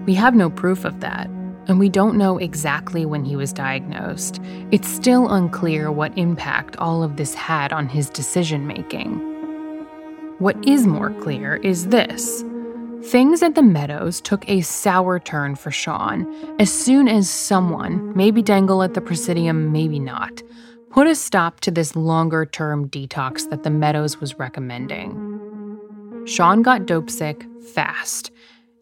We 0.06 0.14
have 0.14 0.34
no 0.34 0.48
proof 0.48 0.84
of 0.84 1.00
that, 1.00 1.26
and 1.66 1.78
we 1.78 1.88
don't 1.88 2.16
know 2.16 2.38
exactly 2.38 3.04
when 3.04 3.24
he 3.24 3.36
was 3.36 3.52
diagnosed. 3.52 4.40
It's 4.70 4.88
still 4.88 5.28
unclear 5.30 5.90
what 5.90 6.16
impact 6.16 6.76
all 6.76 7.02
of 7.02 7.16
this 7.16 7.34
had 7.34 7.72
on 7.72 7.88
his 7.88 8.08
decision 8.08 8.66
making. 8.66 9.18
What 10.38 10.56
is 10.66 10.86
more 10.86 11.10
clear 11.20 11.56
is 11.56 11.88
this 11.88 12.44
things 13.02 13.42
at 13.42 13.54
the 13.54 13.62
Meadows 13.62 14.20
took 14.20 14.48
a 14.48 14.60
sour 14.60 15.18
turn 15.18 15.54
for 15.54 15.70
Sean 15.70 16.26
as 16.58 16.72
soon 16.72 17.08
as 17.08 17.30
someone, 17.30 18.12
maybe 18.16 18.42
Dangel 18.42 18.84
at 18.84 18.94
the 18.94 19.00
Presidium, 19.00 19.72
maybe 19.72 19.98
not, 19.98 20.42
put 20.90 21.06
a 21.06 21.14
stop 21.14 21.60
to 21.60 21.70
this 21.70 21.96
longer 21.96 22.44
term 22.44 22.88
detox 22.88 23.48
that 23.50 23.62
the 23.62 23.70
Meadows 23.70 24.20
was 24.20 24.38
recommending. 24.38 25.24
Sean 26.26 26.62
got 26.62 26.86
dope 26.86 27.10
sick 27.10 27.46
fast 27.72 28.30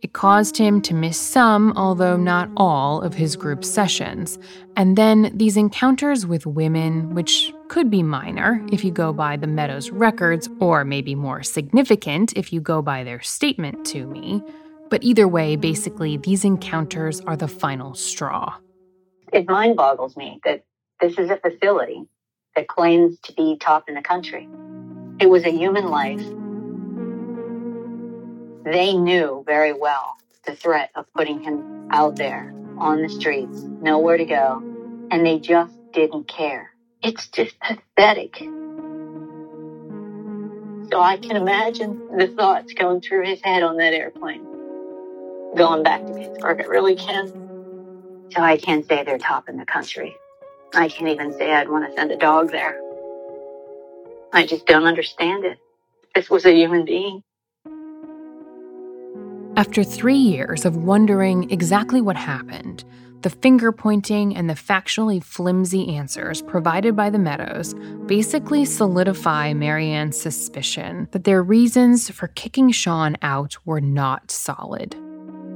it 0.07 0.13
caused 0.13 0.57
him 0.57 0.81
to 0.83 0.95
miss 0.95 1.19
some, 1.19 1.73
although 1.77 2.17
not 2.17 2.49
all, 2.57 3.01
of 3.03 3.13
his 3.13 3.35
group 3.35 3.65
sessions. 3.65 4.39
And 4.77 4.97
then 4.97 5.33
these 5.35 5.57
encounters 5.57 6.25
with 6.25 6.47
women, 6.47 7.13
which 7.13 7.53
could 7.67 7.91
be 7.91 8.05
minor 8.05 8.65
if 8.71 8.85
you 8.85 8.93
go 8.93 9.13
by 9.13 9.37
the 9.37 9.49
Meadows 9.49 9.91
records, 9.91 10.49
or 10.61 10.85
maybe 10.85 11.17
more 11.17 11.43
significant 11.43 12.35
if 12.37 12.53
you 12.53 12.61
go 12.61 12.83
by 12.83 13.03
their 13.03 13.21
statement 13.21 13.85
to 13.87 14.07
me. 14.07 14.45
But 14.91 15.03
either 15.03 15.27
way, 15.27 15.57
basically, 15.57 16.19
these 16.19 16.45
encounters 16.45 17.21
are 17.23 17.37
the 17.37 17.49
final 17.49 17.95
straw. 17.95 18.55
It 19.33 19.49
mind 19.49 19.77
boggles 19.77 20.17
me 20.17 20.39
that 20.45 20.63
this 21.01 21.19
is 21.19 21.31
a 21.31 21.37
facility 21.39 22.05
that 22.55 22.69
claims 22.69 23.19
to 23.25 23.33
be 23.33 23.57
top 23.59 23.89
in 23.89 23.97
the 23.97 24.03
country. 24.03 24.49
It 25.19 25.27
was 25.27 25.45
a 25.45 25.51
human 25.51 25.89
life 25.89 26.25
they 28.67 28.95
knew 28.95 29.45
very 29.47 29.73
well 29.73 30.17
the 30.45 30.57
threat 30.57 30.91
of 30.97 31.07
putting 31.15 31.41
him 31.41 31.89
out 31.93 32.17
there 32.17 32.53
on 32.79 33.01
the 33.01 33.09
streets, 33.09 33.63
nowhere 33.63 34.17
to 34.17 34.25
go, 34.25 34.61
and 35.11 35.25
they 35.25 35.39
just 35.39 35.73
didn't 35.93 36.27
care. 36.27 36.73
It's 37.01 37.29
just 37.29 37.59
pathetic. 37.61 38.39
So 40.91 41.01
I 41.01 41.17
can 41.17 41.37
imagine 41.37 42.17
the 42.17 42.27
thoughts 42.27 42.75
going 42.75 43.01
through 43.01 43.27
his 43.27 43.41
head 43.41 43.63
on 43.63 43.77
that 43.77 43.93
airplane. 43.93 44.45
Going 45.57 45.85
back 45.85 46.05
to 46.05 46.13
Pittsburgh, 46.13 46.61
I 46.61 46.65
really 46.65 46.97
can. 46.97 47.29
So 48.35 48.43
I 48.43 48.57
can't 48.57 48.87
say 48.87 49.05
they're 49.05 49.19
top 49.19 49.49
in 49.49 49.59
the 49.59 49.65
country. 49.65 50.17
I 50.75 50.89
can't 50.89 51.09
even 51.09 51.33
say 51.33 51.53
I'd 51.53 51.69
want 51.69 51.89
to 51.89 51.95
send 51.95 52.11
a 52.11 52.17
dog 52.17 52.51
there. 52.51 52.81
I 54.33 54.45
just 54.45 54.67
don't 54.67 54.85
understand 54.85 55.45
it. 55.45 55.59
This 56.17 56.29
was 56.29 56.45
a 56.45 56.53
human 56.53 56.85
being. 56.85 57.23
After 59.57 59.83
three 59.83 60.19
years 60.19 60.67
of 60.67 60.77
wondering 60.77 61.51
exactly 61.51 62.03
what 62.03 62.17
happened, 62.17 62.85
the 63.23 63.31
finger 63.31 63.73
pointing 63.73 64.37
and 64.37 64.51
the 64.51 64.55
factually 64.55 65.25
flimsy 65.25 65.97
answers 65.97 66.43
provided 66.43 66.95
by 66.95 67.09
the 67.09 67.19
Meadows 67.19 67.75
basically 68.05 68.67
solidify 68.67 69.55
Marianne's 69.55 70.21
suspicion 70.21 71.09
that 71.13 71.25
their 71.25 71.43
reasons 71.43 72.11
for 72.11 72.29
kicking 72.29 72.71
Sean 72.71 73.17
out 73.23 73.57
were 73.65 73.81
not 73.81 74.31
solid. 74.31 74.95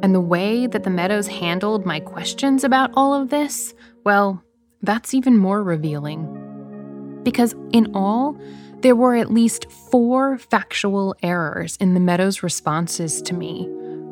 And 0.02 0.14
the 0.14 0.20
way 0.20 0.66
that 0.66 0.84
the 0.84 0.88
Meadows 0.88 1.26
handled 1.26 1.84
my 1.84 2.00
questions 2.00 2.64
about 2.64 2.90
all 2.94 3.12
of 3.12 3.28
this, 3.28 3.74
well, 4.02 4.42
that's 4.80 5.12
even 5.12 5.36
more 5.36 5.62
revealing. 5.62 7.20
Because 7.22 7.54
in 7.74 7.94
all, 7.94 8.34
there 8.78 8.96
were 8.96 9.14
at 9.14 9.30
least 9.30 9.70
four 9.70 10.38
factual 10.38 11.14
errors 11.22 11.76
in 11.76 11.92
the 11.92 12.00
Meadows' 12.00 12.42
responses 12.42 13.20
to 13.20 13.34
me 13.34 13.68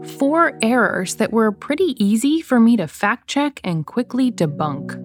four 0.09 0.59
errors 0.63 1.17
that 1.17 1.33
were 1.33 1.53
pretty 1.53 1.95
easy 2.03 2.41
for 2.41 2.59
me 2.59 2.77
to 2.77 2.89
fact 2.89 3.29
check 3.29 3.61
and 3.63 3.87
quickly 3.87 4.33
debunk. 4.33 4.97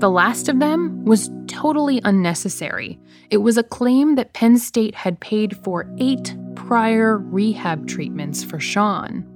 The 0.00 0.10
last 0.10 0.48
of 0.48 0.60
them 0.60 1.04
was 1.04 1.30
totally 1.46 2.00
unnecessary. 2.04 2.98
It 3.30 3.38
was 3.38 3.58
a 3.58 3.62
claim 3.62 4.14
that 4.14 4.32
Penn 4.32 4.58
State 4.58 4.94
had 4.94 5.20
paid 5.20 5.56
for 5.58 5.86
eight 5.98 6.34
prior 6.54 7.18
rehab 7.18 7.86
treatments 7.86 8.42
for 8.42 8.58
Sean. 8.58 9.26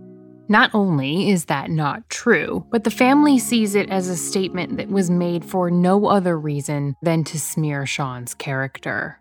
Not 0.49 0.71
only 0.75 1.31
is 1.31 1.47
that 1.47 1.71
not 1.71 2.09
true, 2.11 2.67
but 2.71 2.85
the 2.85 2.91
family 2.91 3.39
sees 3.39 3.75
it 3.75 3.89
as 3.91 4.09
a 4.09 4.17
statement 4.17 4.77
that 4.77 4.89
was 4.89 5.11
made 5.11 5.45
for 5.45 5.71
no 5.71 6.07
other 6.07 6.39
reason 6.39 6.97
than 7.03 7.25
to 7.25 7.41
smear 7.41 7.87
Sean's 7.87 8.35
character. 8.35 9.21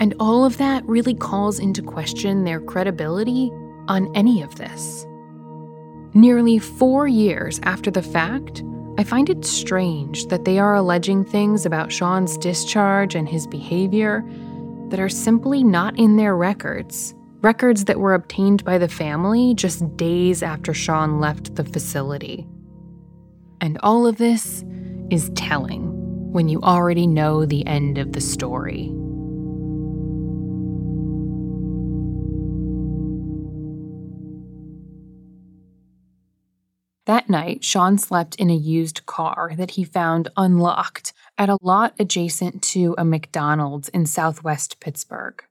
And 0.00 0.14
all 0.18 0.44
of 0.44 0.58
that 0.58 0.84
really 0.86 1.14
calls 1.14 1.58
into 1.58 1.82
question 1.82 2.44
their 2.44 2.60
credibility 2.60 3.50
on 3.90 4.10
any 4.14 4.40
of 4.40 4.54
this. 4.54 5.04
Nearly 6.14 6.58
four 6.58 7.08
years 7.08 7.60
after 7.64 7.90
the 7.90 8.02
fact, 8.02 8.62
I 8.96 9.04
find 9.04 9.28
it 9.28 9.44
strange 9.44 10.26
that 10.26 10.44
they 10.44 10.58
are 10.58 10.74
alleging 10.74 11.24
things 11.24 11.66
about 11.66 11.92
Sean's 11.92 12.38
discharge 12.38 13.14
and 13.14 13.28
his 13.28 13.46
behavior 13.46 14.24
that 14.88 15.00
are 15.00 15.08
simply 15.08 15.64
not 15.64 15.98
in 15.98 16.16
their 16.16 16.36
records. 16.36 17.14
Records 17.42 17.86
that 17.86 17.98
were 17.98 18.14
obtained 18.14 18.64
by 18.64 18.78
the 18.78 18.88
family 18.88 19.54
just 19.54 19.96
days 19.96 20.42
after 20.42 20.72
Sean 20.72 21.20
left 21.20 21.56
the 21.56 21.64
facility. 21.64 22.46
And 23.60 23.78
all 23.82 24.06
of 24.06 24.18
this 24.18 24.64
is 25.10 25.30
telling 25.34 25.90
when 26.32 26.48
you 26.48 26.60
already 26.60 27.06
know 27.06 27.44
the 27.44 27.66
end 27.66 27.98
of 27.98 28.12
the 28.12 28.20
story. 28.20 28.92
That 37.06 37.30
night, 37.30 37.64
Sean 37.64 37.98
slept 37.98 38.34
in 38.36 38.50
a 38.50 38.54
used 38.54 39.06
car 39.06 39.52
that 39.56 39.72
he 39.72 39.84
found 39.84 40.28
unlocked 40.36 41.12
at 41.38 41.48
a 41.48 41.58
lot 41.62 41.94
adjacent 41.98 42.62
to 42.62 42.94
a 42.98 43.04
McDonald's 43.04 43.88
in 43.88 44.06
southwest 44.06 44.80
Pittsburgh. 44.80 45.42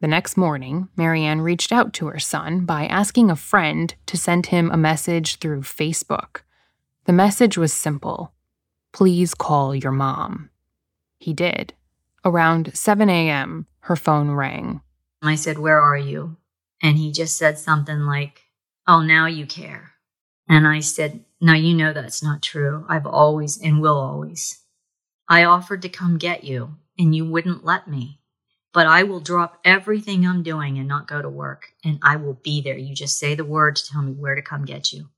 The 0.00 0.08
next 0.08 0.36
morning, 0.36 0.88
Marianne 0.96 1.40
reached 1.40 1.72
out 1.72 1.92
to 1.94 2.06
her 2.08 2.18
son 2.18 2.66
by 2.66 2.86
asking 2.86 3.30
a 3.30 3.36
friend 3.36 3.94
to 4.06 4.16
send 4.18 4.46
him 4.46 4.70
a 4.70 4.76
message 4.76 5.38
through 5.38 5.62
Facebook. 5.62 6.40
The 7.04 7.12
message 7.12 7.56
was 7.56 7.72
simple 7.72 8.32
Please 8.92 9.34
call 9.34 9.74
your 9.74 9.92
mom. 9.92 10.50
He 11.18 11.32
did. 11.32 11.72
Around 12.24 12.74
7 12.74 13.08
a.m., 13.08 13.66
her 13.80 13.96
phone 13.96 14.32
rang. 14.32 14.80
I 15.22 15.36
said, 15.36 15.58
Where 15.58 15.80
are 15.80 15.96
you? 15.96 16.36
And 16.82 16.98
he 16.98 17.12
just 17.12 17.38
said 17.38 17.58
something 17.58 18.00
like, 18.00 18.42
Oh, 18.86 19.02
now 19.02 19.26
you 19.26 19.46
care. 19.46 19.92
And 20.48 20.66
I 20.66 20.80
said, 20.80 21.24
Now 21.40 21.54
you 21.54 21.74
know 21.74 21.92
that's 21.92 22.22
not 22.22 22.42
true. 22.42 22.84
I've 22.88 23.06
always 23.06 23.60
and 23.60 23.80
will 23.80 23.98
always. 23.98 24.62
I 25.28 25.44
offered 25.44 25.82
to 25.82 25.88
come 25.88 26.18
get 26.18 26.44
you, 26.44 26.76
and 26.98 27.14
you 27.14 27.24
wouldn't 27.24 27.64
let 27.64 27.88
me. 27.88 28.20
But 28.72 28.86
I 28.86 29.02
will 29.04 29.20
drop 29.20 29.58
everything 29.64 30.26
I'm 30.26 30.42
doing 30.42 30.78
and 30.78 30.86
not 30.86 31.08
go 31.08 31.20
to 31.20 31.28
work, 31.28 31.72
and 31.84 31.98
I 32.02 32.16
will 32.16 32.34
be 32.34 32.60
there. 32.60 32.76
You 32.76 32.94
just 32.94 33.18
say 33.18 33.34
the 33.34 33.44
word 33.44 33.76
to 33.76 33.86
tell 33.86 34.02
me 34.02 34.12
where 34.12 34.34
to 34.34 34.42
come 34.42 34.64
get 34.64 34.92
you. 34.92 35.08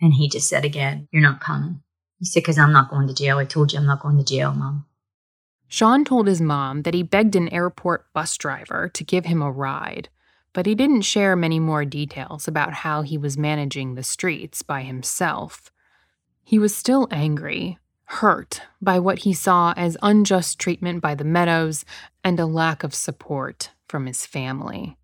And 0.00 0.12
he 0.12 0.28
just 0.28 0.48
said 0.48 0.64
again, 0.64 1.08
You're 1.10 1.22
not 1.22 1.40
coming. 1.40 1.82
He 2.18 2.26
said, 2.26 2.40
Because 2.40 2.58
I'm 2.58 2.72
not 2.72 2.90
going 2.90 3.08
to 3.08 3.14
jail. 3.14 3.38
I 3.38 3.44
told 3.44 3.72
you 3.72 3.78
I'm 3.78 3.86
not 3.86 4.00
going 4.02 4.18
to 4.18 4.24
jail, 4.24 4.52
Mom. 4.54 4.86
Sean 5.66 6.04
told 6.04 6.26
his 6.26 6.40
mom 6.40 6.82
that 6.82 6.94
he 6.94 7.02
begged 7.02 7.34
an 7.34 7.48
airport 7.48 8.12
bus 8.12 8.36
driver 8.36 8.88
to 8.90 9.02
give 9.02 9.24
him 9.24 9.42
a 9.42 9.50
ride, 9.50 10.08
but 10.54 10.64
he 10.64 10.74
didn't 10.74 11.02
share 11.02 11.36
many 11.36 11.60
more 11.60 11.84
details 11.84 12.48
about 12.48 12.72
how 12.72 13.02
he 13.02 13.18
was 13.18 13.36
managing 13.36 13.94
the 13.94 14.02
streets 14.02 14.62
by 14.62 14.82
himself. 14.82 15.70
He 16.42 16.58
was 16.58 16.74
still 16.74 17.08
angry, 17.10 17.78
hurt 18.04 18.62
by 18.80 18.98
what 19.00 19.20
he 19.20 19.34
saw 19.34 19.74
as 19.76 19.98
unjust 20.00 20.58
treatment 20.58 21.02
by 21.02 21.14
the 21.14 21.24
Meadows 21.24 21.84
and 22.22 22.38
a 22.38 22.46
lack 22.46 22.84
of 22.84 22.94
support 22.94 23.70
from 23.88 24.06
his 24.06 24.24
family. 24.24 24.96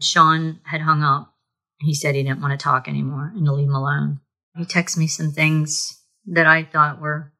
Sean 0.00 0.60
had 0.64 0.80
hung 0.80 1.02
up. 1.02 1.34
He 1.80 1.94
said 1.94 2.14
he 2.14 2.22
didn't 2.22 2.40
want 2.40 2.58
to 2.58 2.62
talk 2.62 2.88
anymore 2.88 3.32
and 3.36 3.44
to 3.46 3.52
leave 3.52 3.68
him 3.68 3.74
alone. 3.74 4.20
He 4.56 4.64
texted 4.64 4.96
me 4.96 5.06
some 5.06 5.30
things 5.30 6.02
that 6.26 6.46
I 6.46 6.64
thought 6.64 7.00
were 7.00 7.32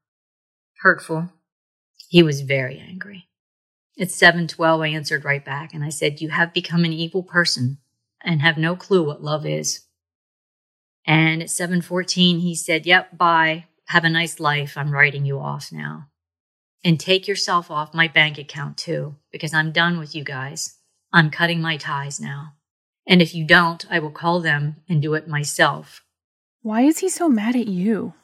hurtful. 0.82 1.30
He 2.08 2.22
was 2.22 2.42
very 2.42 2.78
angry. 2.78 3.27
At 3.98 4.10
7:12 4.10 4.80
I 4.80 4.88
answered 4.88 5.24
right 5.24 5.44
back 5.44 5.74
and 5.74 5.84
I 5.84 5.88
said, 5.88 6.20
"You 6.20 6.30
have 6.30 6.52
become 6.52 6.84
an 6.84 6.92
evil 6.92 7.22
person 7.22 7.78
and 8.22 8.40
have 8.40 8.56
no 8.56 8.76
clue 8.76 9.04
what 9.04 9.22
love 9.22 9.44
is." 9.44 9.86
And 11.04 11.42
at 11.42 11.50
7:14 11.50 12.40
he 12.40 12.54
said, 12.54 12.86
"Yep, 12.86 13.18
bye. 13.18 13.66
Have 13.86 14.04
a 14.04 14.10
nice 14.10 14.38
life. 14.38 14.76
I'm 14.76 14.92
writing 14.92 15.24
you 15.24 15.40
off 15.40 15.72
now. 15.72 16.08
And 16.84 17.00
take 17.00 17.26
yourself 17.26 17.70
off 17.70 17.94
my 17.94 18.06
bank 18.06 18.38
account 18.38 18.76
too 18.76 19.16
because 19.32 19.52
I'm 19.52 19.72
done 19.72 19.98
with 19.98 20.14
you 20.14 20.22
guys. 20.22 20.78
I'm 21.12 21.30
cutting 21.30 21.60
my 21.60 21.76
ties 21.76 22.20
now. 22.20 22.54
And 23.06 23.20
if 23.20 23.34
you 23.34 23.44
don't, 23.44 23.84
I 23.90 23.98
will 23.98 24.10
call 24.10 24.40
them 24.40 24.76
and 24.88 25.02
do 25.02 25.14
it 25.14 25.26
myself." 25.26 26.04
Why 26.62 26.82
is 26.82 26.98
he 26.98 27.08
so 27.08 27.28
mad 27.28 27.56
at 27.56 27.68
you? 27.68 28.14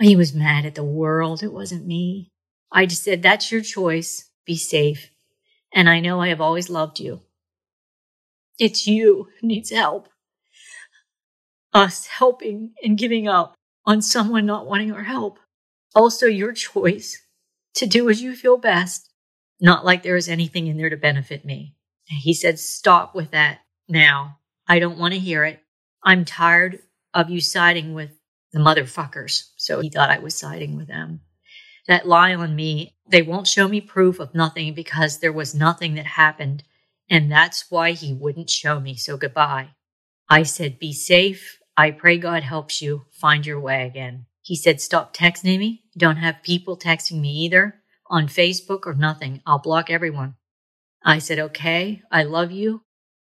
He 0.00 0.16
was 0.16 0.34
mad 0.34 0.66
at 0.66 0.74
the 0.74 0.84
world. 0.84 1.42
It 1.42 1.52
wasn't 1.52 1.86
me. 1.86 2.32
I 2.70 2.86
just 2.86 3.04
said, 3.04 3.22
That's 3.22 3.50
your 3.52 3.60
choice. 3.60 4.30
Be 4.44 4.56
safe. 4.56 5.10
And 5.74 5.90
I 5.90 5.98
know 5.98 6.20
I 6.20 6.28
have 6.28 6.40
always 6.40 6.70
loved 6.70 7.00
you. 7.00 7.20
It's 8.58 8.86
you 8.86 9.28
who 9.40 9.46
needs 9.46 9.70
help. 9.70 10.08
Us 11.72 12.06
helping 12.06 12.72
and 12.82 12.96
giving 12.96 13.26
up 13.26 13.56
on 13.84 14.00
someone 14.00 14.46
not 14.46 14.66
wanting 14.66 14.92
our 14.92 15.02
help. 15.02 15.40
Also, 15.96 16.26
your 16.26 16.52
choice 16.52 17.20
to 17.74 17.86
do 17.86 18.08
as 18.08 18.22
you 18.22 18.36
feel 18.36 18.56
best, 18.56 19.10
not 19.60 19.84
like 19.84 20.04
there 20.04 20.16
is 20.16 20.28
anything 20.28 20.68
in 20.68 20.76
there 20.76 20.90
to 20.90 20.96
benefit 20.96 21.44
me. 21.44 21.74
He 22.04 22.34
said, 22.34 22.60
Stop 22.60 23.14
with 23.14 23.32
that 23.32 23.60
now. 23.88 24.38
I 24.68 24.78
don't 24.78 24.98
want 24.98 25.14
to 25.14 25.20
hear 25.20 25.44
it. 25.44 25.60
I'm 26.04 26.24
tired 26.24 26.78
of 27.12 27.30
you 27.30 27.40
siding 27.40 27.94
with 27.94 28.10
the 28.52 28.60
motherfuckers. 28.60 29.48
So 29.56 29.80
he 29.80 29.90
thought 29.90 30.10
I 30.10 30.20
was 30.20 30.34
siding 30.34 30.76
with 30.76 30.86
them. 30.86 31.20
That 31.86 32.06
lie 32.06 32.34
on 32.34 32.56
me, 32.56 32.94
they 33.08 33.22
won't 33.22 33.46
show 33.46 33.68
me 33.68 33.80
proof 33.80 34.18
of 34.18 34.34
nothing 34.34 34.74
because 34.74 35.18
there 35.18 35.32
was 35.32 35.54
nothing 35.54 35.94
that 35.94 36.06
happened. 36.06 36.64
And 37.10 37.30
that's 37.30 37.70
why 37.70 37.92
he 37.92 38.12
wouldn't 38.14 38.50
show 38.50 38.80
me. 38.80 38.96
So 38.96 39.16
goodbye. 39.16 39.70
I 40.28 40.44
said, 40.44 40.78
be 40.78 40.92
safe. 40.92 41.58
I 41.76 41.90
pray 41.90 42.18
God 42.18 42.42
helps 42.42 42.80
you 42.80 43.04
find 43.12 43.44
your 43.44 43.60
way 43.60 43.86
again. 43.86 44.26
He 44.42 44.56
said, 44.56 44.80
stop 44.80 45.14
texting 45.14 45.58
me. 45.58 45.82
Don't 45.96 46.16
have 46.16 46.42
people 46.42 46.78
texting 46.78 47.20
me 47.20 47.30
either 47.44 47.82
on 48.08 48.28
Facebook 48.28 48.80
or 48.86 48.94
nothing. 48.94 49.42
I'll 49.46 49.58
block 49.58 49.90
everyone. 49.90 50.36
I 51.04 51.18
said, 51.18 51.38
okay, 51.38 52.02
I 52.10 52.22
love 52.22 52.50
you. 52.52 52.82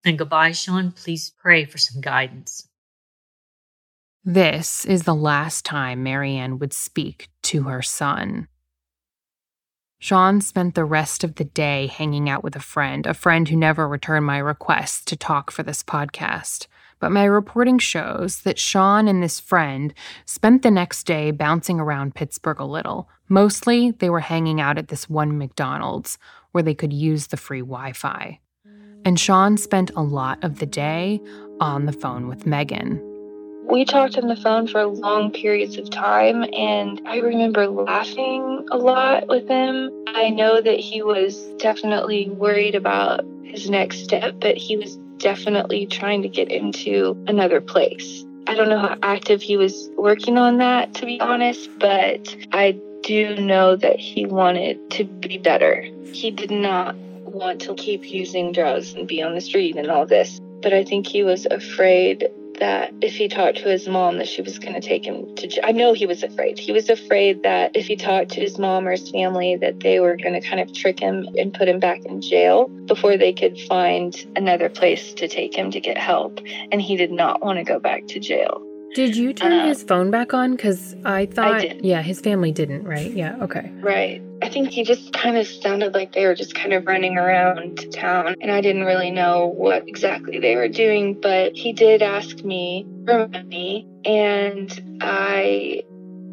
And 0.05 0.17
goodbye, 0.17 0.51
Sean. 0.51 0.91
Please 0.91 1.31
pray 1.41 1.65
for 1.65 1.77
some 1.77 2.01
guidance. 2.01 2.67
This 4.25 4.85
is 4.85 5.03
the 5.03 5.13
last 5.13 5.65
time 5.65 6.01
Marianne 6.01 6.57
would 6.59 6.71
speak 6.71 7.27
to 7.41 7.63
her 7.63 7.81
son. 7.81 8.47
Sean 9.99 10.39
spent 10.39 10.75
the 10.75 10.85
rest 10.85 11.25
of 11.25 11.35
the 11.35 11.43
day 11.43 11.87
hanging 11.87 12.29
out 12.29 12.41
with 12.41 12.55
a 12.55 12.61
friend, 12.61 13.05
a 13.05 13.13
friend 13.13 13.49
who 13.49 13.57
never 13.57 13.85
returned 13.85 14.25
my 14.25 14.37
request 14.37 15.07
to 15.07 15.17
talk 15.17 15.51
for 15.51 15.61
this 15.61 15.83
podcast. 15.83 16.67
But 17.01 17.11
my 17.11 17.25
reporting 17.25 17.79
shows 17.79 18.43
that 18.43 18.57
Sean 18.57 19.09
and 19.09 19.21
this 19.21 19.41
friend 19.41 19.93
spent 20.23 20.61
the 20.61 20.71
next 20.71 21.03
day 21.03 21.31
bouncing 21.31 21.81
around 21.81 22.15
Pittsburgh 22.15 22.61
a 22.61 22.65
little. 22.65 23.09
Mostly, 23.27 23.91
they 23.91 24.09
were 24.09 24.21
hanging 24.21 24.61
out 24.61 24.77
at 24.77 24.87
this 24.87 25.09
one 25.09 25.37
McDonald's 25.37 26.17
where 26.53 26.63
they 26.63 26.75
could 26.75 26.93
use 26.93 27.27
the 27.27 27.35
free 27.35 27.59
Wi 27.59 27.91
Fi. 27.91 28.39
And 29.03 29.19
Sean 29.19 29.57
spent 29.57 29.91
a 29.97 30.01
lot 30.01 30.41
of 30.45 30.59
the 30.59 30.65
day 30.65 31.19
on 31.59 31.87
the 31.87 31.91
phone 31.91 32.29
with 32.29 32.45
Megan, 32.45 33.12
we 33.69 33.85
talked 33.85 34.17
on 34.17 34.27
the 34.27 34.35
phone 34.35 34.67
for 34.67 34.85
long 34.85 35.31
periods 35.31 35.77
of 35.77 35.89
time, 35.89 36.43
and 36.53 37.01
I 37.05 37.17
remember 37.17 37.67
laughing 37.67 38.67
a 38.71 38.77
lot 38.77 39.27
with 39.27 39.47
him. 39.47 39.89
I 40.07 40.29
know 40.29 40.61
that 40.61 40.79
he 40.79 41.01
was 41.01 41.43
definitely 41.57 42.29
worried 42.29 42.75
about 42.75 43.25
his 43.43 43.69
next 43.69 44.03
step, 44.03 44.35
but 44.39 44.57
he 44.57 44.77
was 44.77 44.97
definitely 45.17 45.85
trying 45.85 46.21
to 46.21 46.29
get 46.29 46.51
into 46.51 47.17
another 47.27 47.61
place. 47.61 48.25
I 48.47 48.55
don't 48.55 48.69
know 48.69 48.79
how 48.79 48.97
active 49.01 49.41
he 49.41 49.55
was 49.55 49.89
working 49.97 50.37
on 50.37 50.57
that, 50.57 50.93
to 50.95 51.05
be 51.05 51.19
honest, 51.21 51.69
but 51.79 52.35
I 52.51 52.77
do 53.03 53.35
know 53.37 53.75
that 53.75 53.99
he 53.99 54.25
wanted 54.25 54.91
to 54.91 55.05
be 55.05 55.37
better. 55.37 55.87
He 56.11 56.31
did 56.31 56.51
not 56.51 56.95
want 56.95 57.61
to 57.61 57.73
keep 57.75 58.09
using 58.09 58.51
drugs 58.51 58.93
and 58.93 59.07
be 59.07 59.21
on 59.21 59.33
the 59.33 59.41
street 59.41 59.75
and 59.77 59.89
all 59.89 60.05
this, 60.05 60.39
but 60.61 60.73
I 60.73 60.83
think 60.83 61.07
he 61.07 61.23
was 61.23 61.45
afraid 61.49 62.29
that 62.59 62.93
if 63.01 63.15
he 63.15 63.27
talked 63.27 63.57
to 63.57 63.69
his 63.69 63.87
mom 63.87 64.17
that 64.17 64.27
she 64.27 64.41
was 64.41 64.59
going 64.59 64.73
to 64.73 64.81
take 64.81 65.05
him 65.05 65.35
to. 65.35 65.65
I 65.65 65.71
know 65.71 65.93
he 65.93 66.05
was 66.05 66.23
afraid. 66.23 66.59
He 66.59 66.71
was 66.71 66.89
afraid 66.89 67.43
that 67.43 67.75
if 67.75 67.87
he 67.87 67.95
talked 67.95 68.31
to 68.31 68.41
his 68.41 68.57
mom 68.57 68.87
or 68.87 68.91
his 68.91 69.09
family 69.09 69.55
that 69.57 69.79
they 69.79 69.99
were 69.99 70.15
going 70.15 70.39
to 70.39 70.47
kind 70.47 70.61
of 70.61 70.73
trick 70.73 70.99
him 70.99 71.27
and 71.37 71.53
put 71.53 71.67
him 71.67 71.79
back 71.79 72.03
in 72.05 72.21
jail 72.21 72.67
before 72.85 73.17
they 73.17 73.33
could 73.33 73.59
find 73.61 74.25
another 74.35 74.69
place 74.69 75.13
to 75.13 75.27
take 75.27 75.55
him 75.55 75.71
to 75.71 75.79
get 75.79 75.97
help 75.97 76.39
and 76.71 76.81
he 76.81 76.95
did 76.95 77.11
not 77.11 77.41
want 77.41 77.57
to 77.57 77.63
go 77.63 77.79
back 77.79 78.07
to 78.07 78.19
jail. 78.19 78.61
Did 78.93 79.15
you 79.15 79.33
turn 79.33 79.53
um, 79.53 79.67
his 79.67 79.83
phone 79.83 80.11
back 80.11 80.33
on? 80.33 80.51
Because 80.51 80.95
I 81.03 81.25
thought, 81.25 81.61
I 81.61 81.79
yeah, 81.81 82.01
his 82.01 82.19
family 82.21 82.51
didn't, 82.51 82.83
right? 82.83 83.11
Yeah, 83.11 83.35
okay. 83.41 83.71
Right. 83.81 84.21
I 84.41 84.49
think 84.49 84.69
he 84.69 84.83
just 84.83 85.13
kind 85.13 85.37
of 85.37 85.47
sounded 85.47 85.93
like 85.93 86.11
they 86.11 86.25
were 86.25 86.35
just 86.35 86.53
kind 86.53 86.73
of 86.73 86.85
running 86.85 87.17
around 87.17 87.91
town, 87.93 88.35
and 88.41 88.51
I 88.51 88.61
didn't 88.61 88.83
really 88.83 89.09
know 89.09 89.47
what 89.47 89.87
exactly 89.87 90.39
they 90.39 90.55
were 90.55 90.67
doing, 90.67 91.19
but 91.19 91.55
he 91.55 91.73
did 91.73 92.01
ask 92.01 92.43
me 92.43 92.85
for 93.05 93.27
money, 93.29 93.87
and 94.05 94.99
I, 95.01 95.83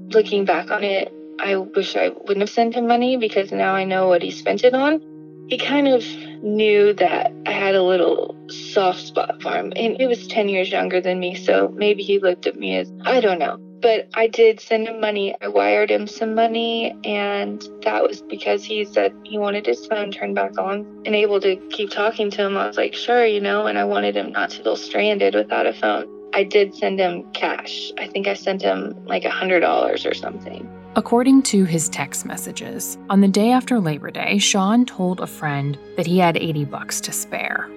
looking 0.08 0.44
back 0.44 0.70
on 0.70 0.82
it, 0.82 1.12
I 1.38 1.56
wish 1.56 1.96
I 1.96 2.08
wouldn't 2.08 2.40
have 2.40 2.50
sent 2.50 2.74
him 2.74 2.86
money 2.86 3.16
because 3.16 3.52
now 3.52 3.74
I 3.74 3.84
know 3.84 4.08
what 4.08 4.22
he 4.22 4.30
spent 4.30 4.64
it 4.64 4.74
on. 4.74 5.00
He 5.48 5.56
kind 5.56 5.88
of 5.88 6.04
knew 6.42 6.92
that 6.94 7.32
I 7.46 7.52
had 7.52 7.74
a 7.74 7.82
little 7.82 8.34
soft 8.50 9.00
spot 9.00 9.42
for 9.42 9.52
him. 9.52 9.72
And 9.76 9.96
he 9.96 10.06
was 10.06 10.26
10 10.26 10.48
years 10.48 10.70
younger 10.70 11.00
than 11.00 11.18
me, 11.18 11.34
so 11.34 11.72
maybe 11.74 12.02
he 12.02 12.18
looked 12.18 12.46
at 12.46 12.58
me 12.58 12.76
as, 12.76 12.92
I 13.04 13.20
don't 13.20 13.38
know. 13.38 13.58
But 13.82 14.08
I 14.14 14.26
did 14.26 14.60
send 14.60 14.88
him 14.88 15.00
money. 15.00 15.34
I 15.40 15.48
wired 15.48 15.90
him 15.90 16.06
some 16.06 16.34
money, 16.34 16.94
and 17.04 17.66
that 17.82 18.02
was 18.02 18.20
because 18.20 18.62
he 18.62 18.84
said 18.84 19.14
he 19.24 19.38
wanted 19.38 19.64
his 19.64 19.86
phone 19.86 20.10
turned 20.10 20.34
back 20.34 20.58
on 20.58 20.80
and 21.06 21.14
able 21.14 21.40
to 21.40 21.56
keep 21.70 21.90
talking 21.90 22.30
to 22.32 22.46
him. 22.46 22.58
I 22.58 22.66
was 22.66 22.76
like, 22.76 22.94
sure, 22.94 23.24
you 23.24 23.40
know, 23.40 23.66
and 23.66 23.78
I 23.78 23.84
wanted 23.84 24.16
him 24.16 24.32
not 24.32 24.50
to 24.50 24.62
feel 24.62 24.76
stranded 24.76 25.34
without 25.34 25.66
a 25.66 25.72
phone. 25.72 26.06
I 26.34 26.44
did 26.44 26.74
send 26.74 27.00
him 27.00 27.24
cash. 27.32 27.90
I 27.98 28.06
think 28.06 28.28
I 28.28 28.34
sent 28.34 28.62
him 28.62 28.94
like 29.06 29.24
a 29.24 29.30
$100 29.30 30.10
or 30.10 30.14
something. 30.14 30.70
According 30.96 31.42
to 31.44 31.64
his 31.64 31.88
text 31.88 32.26
messages, 32.26 32.98
on 33.08 33.20
the 33.20 33.28
day 33.28 33.50
after 33.50 33.78
Labor 33.78 34.10
Day, 34.10 34.38
Sean 34.38 34.84
told 34.84 35.20
a 35.20 35.26
friend 35.26 35.78
that 35.96 36.06
he 36.06 36.18
had 36.18 36.36
80 36.36 36.64
bucks 36.66 37.00
to 37.02 37.12
spare. 37.12 37.70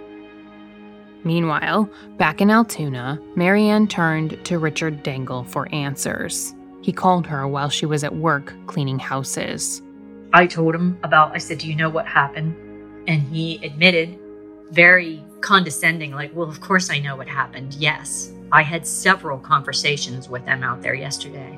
Meanwhile, 1.23 1.89
back 2.17 2.41
in 2.41 2.51
Altoona, 2.51 3.19
Marianne 3.35 3.87
turned 3.87 4.43
to 4.45 4.59
Richard 4.59 5.03
Dangel 5.03 5.47
for 5.47 5.73
answers. 5.73 6.53
He 6.81 6.91
called 6.91 7.25
her 7.27 7.47
while 7.47 7.69
she 7.69 7.85
was 7.85 8.03
at 8.03 8.15
work 8.15 8.53
cleaning 8.67 8.99
houses. 8.99 9.81
I 10.33 10.47
told 10.47 10.75
him 10.75 10.99
about, 11.03 11.33
I 11.33 11.37
said, 11.37 11.59
Do 11.59 11.67
you 11.67 11.75
know 11.75 11.89
what 11.89 12.05
happened? 12.07 12.55
And 13.07 13.21
he 13.21 13.63
admitted, 13.63 14.19
very 14.71 15.23
condescending, 15.41 16.11
like, 16.11 16.35
Well, 16.35 16.49
of 16.49 16.59
course 16.59 16.89
I 16.89 16.99
know 16.99 17.15
what 17.15 17.27
happened. 17.27 17.75
Yes. 17.75 18.33
I 18.51 18.61
had 18.61 18.85
several 18.85 19.39
conversations 19.39 20.27
with 20.29 20.45
them 20.45 20.63
out 20.63 20.81
there 20.81 20.93
yesterday. 20.93 21.57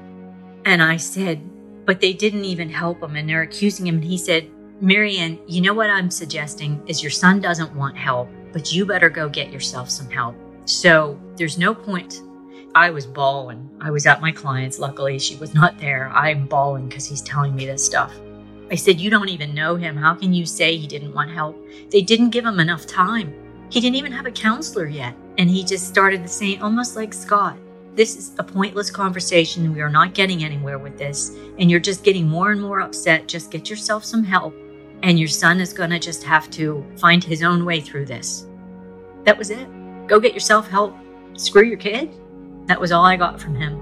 And 0.65 0.83
I 0.83 0.97
said, 0.97 1.41
But 1.85 2.01
they 2.01 2.13
didn't 2.13 2.45
even 2.45 2.69
help 2.69 3.01
him 3.01 3.15
and 3.15 3.27
they're 3.27 3.41
accusing 3.41 3.87
him. 3.87 3.95
And 3.95 4.03
he 4.03 4.17
said, 4.17 4.49
Marianne, 4.81 5.39
you 5.47 5.61
know 5.61 5.73
what 5.73 5.89
I'm 5.89 6.11
suggesting 6.11 6.83
is 6.85 7.01
your 7.01 7.11
son 7.11 7.39
doesn't 7.39 7.73
want 7.75 7.97
help, 7.97 8.29
but 8.55 8.71
you 8.71 8.85
better 8.85 9.09
go 9.09 9.27
get 9.27 9.51
yourself 9.51 9.89
some 9.89 10.09
help. 10.09 10.33
So 10.63 11.19
there's 11.35 11.57
no 11.57 11.75
point. 11.75 12.21
I 12.73 12.89
was 12.89 13.05
bawling. 13.05 13.69
I 13.81 13.91
was 13.91 14.05
at 14.05 14.21
my 14.21 14.31
client's. 14.31 14.79
Luckily, 14.79 15.19
she 15.19 15.35
was 15.35 15.53
not 15.53 15.77
there. 15.77 16.09
I'm 16.11 16.47
bawling 16.47 16.87
because 16.87 17.05
he's 17.05 17.21
telling 17.21 17.53
me 17.53 17.65
this 17.65 17.85
stuff. 17.85 18.13
I 18.71 18.75
said, 18.75 19.01
You 19.01 19.09
don't 19.09 19.27
even 19.27 19.53
know 19.53 19.75
him. 19.75 19.97
How 19.97 20.15
can 20.15 20.33
you 20.33 20.45
say 20.45 20.77
he 20.77 20.87
didn't 20.87 21.13
want 21.13 21.31
help? 21.31 21.61
They 21.89 22.01
didn't 22.01 22.29
give 22.29 22.45
him 22.45 22.61
enough 22.61 22.87
time. 22.87 23.33
He 23.69 23.81
didn't 23.81 23.97
even 23.97 24.13
have 24.13 24.25
a 24.25 24.31
counselor 24.31 24.87
yet. 24.87 25.17
And 25.37 25.49
he 25.49 25.65
just 25.65 25.89
started 25.89 26.23
the 26.23 26.29
same, 26.29 26.63
almost 26.63 26.95
like 26.95 27.13
Scott. 27.13 27.57
This 27.93 28.15
is 28.15 28.35
a 28.39 28.43
pointless 28.43 28.89
conversation. 28.89 29.73
We 29.73 29.81
are 29.81 29.89
not 29.89 30.13
getting 30.13 30.45
anywhere 30.45 30.79
with 30.79 30.97
this. 30.97 31.31
And 31.59 31.69
you're 31.69 31.81
just 31.81 32.05
getting 32.05 32.29
more 32.29 32.51
and 32.51 32.61
more 32.61 32.79
upset. 32.79 33.27
Just 33.27 33.51
get 33.51 33.69
yourself 33.69 34.05
some 34.05 34.23
help. 34.23 34.55
And 35.05 35.19
your 35.19 35.27
son 35.27 35.61
is 35.61 35.71
going 35.71 35.91
to 35.91 35.99
just 35.99 36.23
have 36.23 36.49
to 36.51 36.83
find 36.97 37.23
his 37.23 37.43
own 37.43 37.63
way 37.63 37.79
through 37.79 38.07
this. 38.07 38.47
That 39.23 39.37
was 39.37 39.51
it. 39.51 39.67
Go 40.07 40.19
get 40.19 40.33
yourself 40.33 40.67
help. 40.67 40.95
Screw 41.35 41.63
your 41.63 41.77
kid. 41.77 42.09
That 42.65 42.81
was 42.81 42.91
all 42.91 43.05
I 43.05 43.15
got 43.15 43.39
from 43.39 43.53
him. 43.53 43.77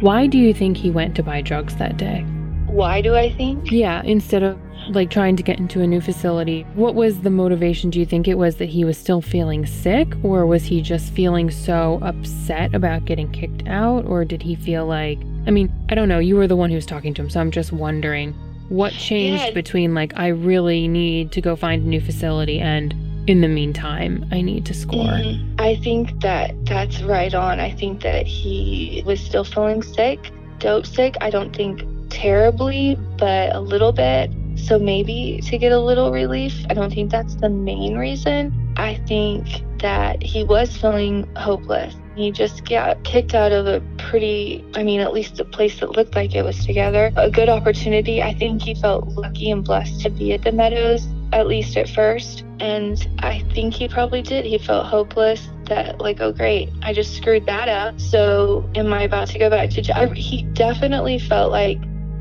Why 0.00 0.26
do 0.26 0.38
you 0.38 0.52
think 0.52 0.76
he 0.76 0.90
went 0.90 1.14
to 1.14 1.22
buy 1.22 1.40
drugs 1.40 1.76
that 1.76 1.96
day? 1.96 2.22
Why 2.66 3.00
do 3.00 3.14
I 3.14 3.32
think? 3.32 3.70
Yeah, 3.70 4.02
instead 4.02 4.42
of 4.42 4.58
like 4.88 5.10
trying 5.10 5.36
to 5.36 5.44
get 5.44 5.60
into 5.60 5.80
a 5.80 5.86
new 5.86 6.00
facility. 6.00 6.66
What 6.74 6.96
was 6.96 7.20
the 7.20 7.30
motivation? 7.30 7.90
Do 7.90 8.00
you 8.00 8.06
think 8.06 8.26
it 8.26 8.38
was 8.38 8.56
that 8.56 8.68
he 8.68 8.84
was 8.84 8.98
still 8.98 9.20
feeling 9.20 9.64
sick, 9.66 10.12
or 10.24 10.46
was 10.46 10.64
he 10.64 10.82
just 10.82 11.12
feeling 11.12 11.48
so 11.52 12.00
upset 12.02 12.74
about 12.74 13.04
getting 13.04 13.30
kicked 13.30 13.68
out, 13.68 14.04
or 14.06 14.24
did 14.24 14.42
he 14.42 14.56
feel 14.56 14.84
like, 14.84 15.20
I 15.46 15.50
mean, 15.50 15.72
I 15.88 15.94
don't 15.94 16.08
know, 16.08 16.18
you 16.18 16.36
were 16.36 16.46
the 16.46 16.56
one 16.56 16.70
who 16.70 16.76
was 16.76 16.86
talking 16.86 17.14
to 17.14 17.22
him, 17.22 17.30
so 17.30 17.40
I'm 17.40 17.50
just 17.50 17.72
wondering 17.72 18.34
what 18.68 18.92
changed 18.92 19.44
Yeah. 19.44 19.50
between 19.50 19.94
like, 19.94 20.12
I 20.16 20.28
really 20.28 20.88
need 20.88 21.32
to 21.32 21.40
go 21.40 21.56
find 21.56 21.84
a 21.84 21.88
new 21.88 22.00
facility 22.00 22.60
and 22.60 22.94
in 23.26 23.40
the 23.40 23.48
meantime, 23.48 24.26
I 24.32 24.40
need 24.40 24.64
to 24.66 24.74
score. 24.74 25.04
Mhm. 25.04 25.60
I 25.60 25.76
think 25.76 26.20
that 26.22 26.54
that's 26.64 27.00
right 27.02 27.32
on. 27.32 27.60
I 27.60 27.70
think 27.70 28.02
that 28.02 28.26
he 28.26 29.02
was 29.06 29.20
still 29.20 29.44
feeling 29.44 29.82
sick, 29.82 30.32
dope 30.58 30.86
sick. 30.86 31.16
I 31.20 31.30
don't 31.30 31.54
think 31.54 31.84
terribly, 32.08 32.96
but 33.18 33.54
a 33.54 33.60
little 33.60 33.92
bit. 33.92 34.30
So 34.56 34.78
maybe 34.78 35.40
to 35.44 35.56
get 35.56 35.72
a 35.72 35.78
little 35.78 36.10
relief. 36.12 36.54
I 36.68 36.74
don't 36.74 36.92
think 36.92 37.10
that's 37.10 37.36
the 37.36 37.48
main 37.48 37.96
reason. 37.96 38.52
I 38.76 38.94
think 39.06 39.46
that 39.80 40.22
he 40.22 40.44
was 40.44 40.76
feeling 40.76 41.26
hopeless. 41.36 41.94
He 42.16 42.30
just 42.30 42.68
got 42.68 43.02
kicked 43.04 43.34
out 43.34 43.52
of 43.52 43.66
a 43.66 43.80
pretty, 43.96 44.64
I 44.74 44.82
mean, 44.82 45.00
at 45.00 45.12
least 45.12 45.40
a 45.40 45.44
place 45.44 45.80
that 45.80 45.96
looked 45.96 46.14
like 46.14 46.34
it 46.34 46.42
was 46.42 46.64
together. 46.64 47.10
A 47.16 47.30
good 47.30 47.48
opportunity. 47.48 48.22
I 48.22 48.34
think 48.34 48.62
he 48.62 48.74
felt 48.74 49.08
lucky 49.08 49.50
and 49.50 49.64
blessed 49.64 50.00
to 50.02 50.10
be 50.10 50.32
at 50.32 50.42
the 50.42 50.52
Meadows, 50.52 51.06
at 51.32 51.46
least 51.46 51.76
at 51.76 51.88
first. 51.88 52.44
And 52.60 53.08
I 53.20 53.40
think 53.54 53.72
he 53.74 53.88
probably 53.88 54.20
did. 54.20 54.44
He 54.44 54.58
felt 54.58 54.86
hopeless 54.86 55.48
that, 55.66 56.00
like, 56.00 56.20
oh, 56.20 56.32
great, 56.32 56.68
I 56.82 56.92
just 56.92 57.16
screwed 57.16 57.46
that 57.46 57.68
up. 57.68 57.98
So 57.98 58.68
am 58.74 58.92
I 58.92 59.02
about 59.02 59.28
to 59.28 59.38
go 59.38 59.48
back 59.48 59.70
to 59.70 59.80
jail? 59.80 60.10
He 60.10 60.42
definitely 60.52 61.18
felt 61.18 61.50
like, 61.50 61.78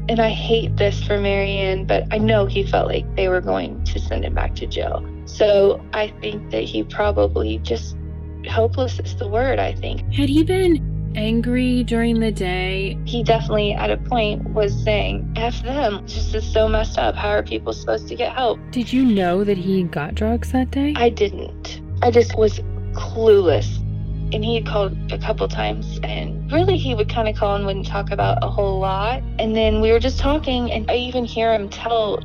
and 0.07 0.19
I 0.19 0.29
hate 0.29 0.77
this 0.77 1.03
for 1.03 1.19
Marianne, 1.19 1.85
but 1.85 2.05
I 2.11 2.17
know 2.17 2.45
he 2.45 2.63
felt 2.63 2.87
like 2.87 3.15
they 3.15 3.27
were 3.27 3.41
going 3.41 3.83
to 3.85 3.99
send 3.99 4.23
him 4.23 4.33
back 4.33 4.55
to 4.55 4.67
jail. 4.67 5.05
So 5.25 5.83
I 5.93 6.07
think 6.21 6.49
that 6.51 6.63
he 6.63 6.83
probably 6.83 7.57
just, 7.59 7.97
hopeless 8.47 8.99
is 8.99 9.15
the 9.15 9.27
word, 9.27 9.59
I 9.59 9.73
think. 9.73 10.01
Had 10.13 10.29
he 10.29 10.43
been 10.43 11.13
angry 11.15 11.83
during 11.83 12.19
the 12.19 12.31
day? 12.31 12.97
He 13.05 13.23
definitely, 13.23 13.73
at 13.73 13.91
a 13.91 13.97
point, 13.97 14.43
was 14.51 14.73
saying, 14.83 15.33
F 15.35 15.61
them. 15.63 16.01
This 16.03 16.13
just 16.15 16.35
is 16.35 16.53
so 16.53 16.67
messed 16.67 16.97
up. 16.97 17.15
How 17.15 17.29
are 17.29 17.43
people 17.43 17.73
supposed 17.73 18.07
to 18.07 18.15
get 18.15 18.33
help? 18.33 18.59
Did 18.71 18.93
you 18.93 19.03
know 19.03 19.43
that 19.43 19.57
he 19.57 19.83
got 19.83 20.15
drugs 20.15 20.51
that 20.51 20.71
day? 20.71 20.93
I 20.95 21.09
didn't. 21.09 21.81
I 22.01 22.11
just 22.11 22.37
was 22.37 22.59
clueless. 22.93 23.77
And 24.33 24.45
he 24.45 24.55
had 24.55 24.65
called 24.65 25.11
a 25.11 25.17
couple 25.17 25.45
times, 25.49 25.99
and 26.03 26.49
really, 26.49 26.77
he 26.77 26.95
would 26.95 27.09
kind 27.09 27.27
of 27.27 27.35
call 27.35 27.57
and 27.57 27.65
wouldn't 27.65 27.85
talk 27.85 28.11
about 28.11 28.41
a 28.41 28.47
whole 28.47 28.79
lot. 28.79 29.21
And 29.39 29.53
then 29.53 29.81
we 29.81 29.91
were 29.91 29.99
just 29.99 30.19
talking, 30.19 30.71
and 30.71 30.89
I 30.89 30.95
even 30.95 31.25
hear 31.25 31.53
him 31.53 31.67
tell, 31.67 32.21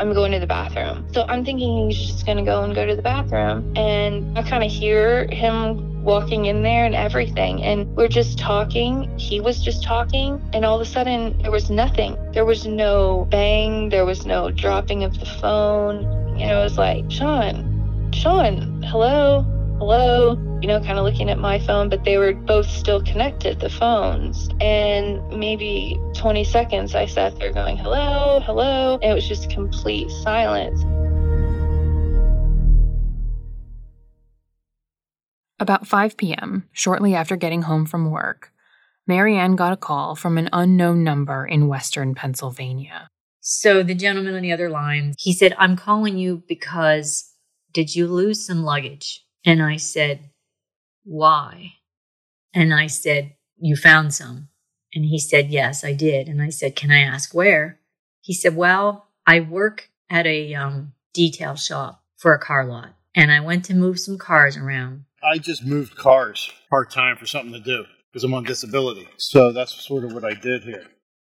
I'm 0.00 0.12
going 0.12 0.32
to 0.32 0.38
the 0.38 0.46
bathroom. 0.46 1.06
So 1.12 1.24
I'm 1.28 1.44
thinking 1.44 1.88
he's 1.88 1.98
just 1.98 2.26
to 2.26 2.42
go 2.42 2.62
and 2.62 2.74
go 2.74 2.86
to 2.86 2.94
the 2.94 3.02
bathroom. 3.02 3.76
And 3.76 4.38
I 4.38 4.42
kind 4.42 4.62
of 4.62 4.70
hear 4.70 5.26
him 5.28 6.04
walking 6.04 6.46
in 6.46 6.62
there 6.62 6.84
and 6.84 6.94
everything. 6.94 7.62
And 7.62 7.94
we're 7.96 8.08
just 8.08 8.38
talking. 8.38 9.18
He 9.18 9.40
was 9.40 9.60
just 9.60 9.82
talking. 9.82 10.40
And 10.52 10.64
all 10.64 10.80
of 10.80 10.86
a 10.86 10.90
sudden, 10.90 11.36
there 11.42 11.50
was 11.50 11.70
nothing. 11.70 12.16
There 12.32 12.44
was 12.44 12.66
no 12.66 13.26
bang. 13.30 13.88
There 13.88 14.04
was 14.04 14.24
no 14.24 14.50
dropping 14.50 15.04
of 15.04 15.18
the 15.18 15.26
phone. 15.26 16.02
Know, 16.38 16.60
it 16.60 16.62
was 16.62 16.78
like, 16.78 17.10
Sean, 17.10 18.10
Sean, 18.12 18.80
hello, 18.84 19.42
hello, 19.78 20.36
you 20.60 20.66
know, 20.66 20.80
kind 20.80 20.98
of 20.98 21.04
looking 21.04 21.30
at 21.30 21.38
my 21.38 21.60
phone, 21.60 21.88
but 21.88 22.02
they 22.04 22.18
were 22.18 22.34
both 22.34 22.68
still 22.68 23.00
connected, 23.02 23.60
the 23.60 23.70
phones. 23.70 24.48
And 24.60 25.26
maybe 25.28 26.00
20 26.14 26.42
seconds, 26.42 26.96
I 26.96 27.06
sat 27.06 27.38
there 27.38 27.52
going, 27.52 27.76
hello, 27.76 28.40
hello. 28.44 28.94
And 28.94 29.12
it 29.12 29.14
was 29.14 29.28
just 29.28 29.50
complete 29.50 30.10
silence. 30.10 30.82
About 35.60 35.86
5 35.86 36.16
p.m., 36.16 36.68
shortly 36.72 37.14
after 37.14 37.36
getting 37.36 37.62
home 37.62 37.86
from 37.86 38.10
work, 38.10 38.52
Marianne 39.06 39.56
got 39.56 39.72
a 39.72 39.76
call 39.76 40.16
from 40.16 40.38
an 40.38 40.48
unknown 40.52 41.04
number 41.04 41.46
in 41.46 41.68
western 41.68 42.14
Pennsylvania. 42.14 43.08
So 43.40 43.82
the 43.82 43.94
gentleman 43.94 44.34
on 44.34 44.42
the 44.42 44.52
other 44.52 44.68
line, 44.68 45.14
he 45.18 45.32
said, 45.32 45.54
I'm 45.56 45.76
calling 45.76 46.18
you 46.18 46.42
because 46.48 47.32
did 47.72 47.94
you 47.94 48.08
lose 48.08 48.44
some 48.44 48.64
luggage? 48.64 49.24
And 49.44 49.62
I 49.62 49.76
said, 49.76 50.30
Why? 51.08 51.72
And 52.52 52.74
I 52.74 52.86
said, 52.86 53.34
You 53.56 53.76
found 53.76 54.12
some. 54.12 54.48
And 54.94 55.06
he 55.06 55.18
said, 55.18 55.50
Yes, 55.50 55.82
I 55.82 55.94
did. 55.94 56.28
And 56.28 56.42
I 56.42 56.50
said, 56.50 56.76
Can 56.76 56.90
I 56.90 57.00
ask 57.00 57.34
where? 57.34 57.80
He 58.20 58.34
said, 58.34 58.54
Well, 58.54 59.08
I 59.26 59.40
work 59.40 59.90
at 60.10 60.26
a 60.26 60.54
um, 60.54 60.92
detail 61.14 61.56
shop 61.56 62.04
for 62.18 62.34
a 62.34 62.38
car 62.38 62.66
lot, 62.66 62.94
and 63.14 63.32
I 63.32 63.40
went 63.40 63.64
to 63.66 63.74
move 63.74 63.98
some 63.98 64.18
cars 64.18 64.58
around. 64.58 65.06
I 65.22 65.38
just 65.38 65.64
moved 65.64 65.96
cars 65.96 66.52
part 66.68 66.90
time 66.90 67.16
for 67.16 67.26
something 67.26 67.52
to 67.54 67.60
do 67.60 67.84
because 68.12 68.22
I'm 68.22 68.34
on 68.34 68.44
disability. 68.44 69.08
So 69.16 69.50
that's 69.50 69.72
sort 69.86 70.04
of 70.04 70.12
what 70.12 70.24
I 70.24 70.34
did 70.34 70.62
here. 70.62 70.86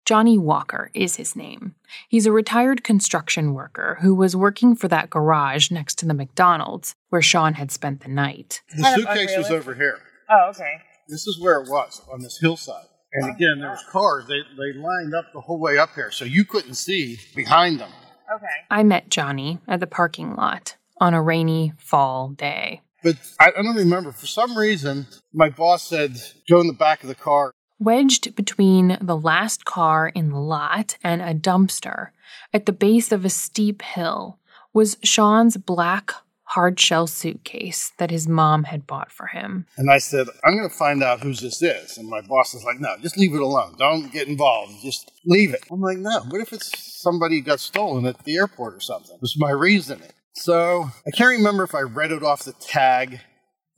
Johnny 0.04 0.36
Walker 0.36 0.90
is 0.92 1.16
his 1.16 1.34
name. 1.34 1.74
He's 2.08 2.26
a 2.26 2.32
retired 2.32 2.84
construction 2.84 3.54
worker 3.54 3.98
who 4.02 4.14
was 4.14 4.36
working 4.36 4.76
for 4.76 4.86
that 4.88 5.08
garage 5.08 5.70
next 5.70 5.96
to 5.98 6.06
the 6.06 6.12
McDonald's 6.12 6.94
where 7.08 7.22
Sean 7.22 7.54
had 7.54 7.70
spent 7.70 8.00
the 8.00 8.10
night. 8.10 8.60
The 8.76 8.94
suitcase 8.94 9.36
was 9.36 9.50
over 9.50 9.74
here. 9.74 9.98
Oh, 10.28 10.50
okay. 10.50 10.74
This 11.08 11.26
is 11.26 11.40
where 11.40 11.60
it 11.60 11.70
was 11.70 12.02
on 12.12 12.20
this 12.20 12.38
hillside. 12.38 12.84
And 13.14 13.34
again, 13.34 13.60
there 13.60 13.70
was 13.70 13.84
cars. 13.90 14.26
They, 14.26 14.40
they 14.58 14.78
lined 14.78 15.14
up 15.14 15.26
the 15.32 15.40
whole 15.40 15.60
way 15.60 15.78
up 15.78 15.94
here, 15.94 16.10
so 16.10 16.24
you 16.24 16.44
couldn't 16.44 16.74
see 16.74 17.18
behind 17.34 17.80
them. 17.80 17.92
Okay. 18.34 18.46
I 18.70 18.82
met 18.82 19.08
Johnny 19.08 19.60
at 19.68 19.80
the 19.80 19.86
parking 19.86 20.34
lot 20.34 20.76
on 21.00 21.14
a 21.14 21.22
rainy 21.22 21.72
fall 21.78 22.30
day. 22.30 22.82
But 23.02 23.16
I, 23.38 23.52
I 23.56 23.62
don't 23.62 23.76
remember. 23.76 24.12
For 24.12 24.26
some 24.26 24.58
reason, 24.58 25.06
my 25.32 25.48
boss 25.50 25.86
said, 25.86 26.20
go 26.48 26.60
in 26.60 26.66
the 26.66 26.72
back 26.72 27.02
of 27.02 27.08
the 27.08 27.14
car. 27.14 27.52
Wedged 27.84 28.34
between 28.34 28.96
the 29.02 29.16
last 29.16 29.66
car 29.66 30.08
in 30.08 30.30
the 30.30 30.38
lot 30.38 30.96
and 31.04 31.20
a 31.20 31.34
dumpster 31.34 32.08
at 32.54 32.64
the 32.64 32.72
base 32.72 33.12
of 33.12 33.26
a 33.26 33.28
steep 33.28 33.82
hill 33.82 34.38
was 34.72 34.96
Sean's 35.02 35.58
black 35.58 36.12
hardshell 36.44 37.06
suitcase 37.06 37.92
that 37.98 38.10
his 38.10 38.26
mom 38.26 38.64
had 38.64 38.86
bought 38.86 39.12
for 39.12 39.26
him. 39.26 39.66
And 39.76 39.90
I 39.90 39.98
said, 39.98 40.28
I'm 40.44 40.56
going 40.56 40.68
to 40.68 40.74
find 40.74 41.02
out 41.02 41.20
whose 41.20 41.40
this 41.40 41.60
is. 41.60 41.98
And 41.98 42.08
my 42.08 42.22
boss 42.22 42.54
is 42.54 42.64
like, 42.64 42.80
no, 42.80 42.96
just 43.02 43.18
leave 43.18 43.34
it 43.34 43.40
alone. 43.42 43.74
Don't 43.78 44.10
get 44.10 44.28
involved. 44.28 44.80
Just 44.80 45.12
leave 45.26 45.52
it. 45.52 45.64
I'm 45.70 45.82
like, 45.82 45.98
no, 45.98 46.20
what 46.30 46.40
if 46.40 46.54
it's 46.54 46.72
somebody 47.02 47.42
got 47.42 47.60
stolen 47.60 48.06
at 48.06 48.24
the 48.24 48.36
airport 48.36 48.74
or 48.74 48.80
something? 48.80 49.18
Was 49.20 49.36
my 49.38 49.50
reasoning. 49.50 50.08
So 50.32 50.88
I 51.06 51.10
can't 51.10 51.36
remember 51.36 51.64
if 51.64 51.74
I 51.74 51.82
read 51.82 52.12
it 52.12 52.22
off 52.22 52.44
the 52.44 52.54
tag 52.54 53.20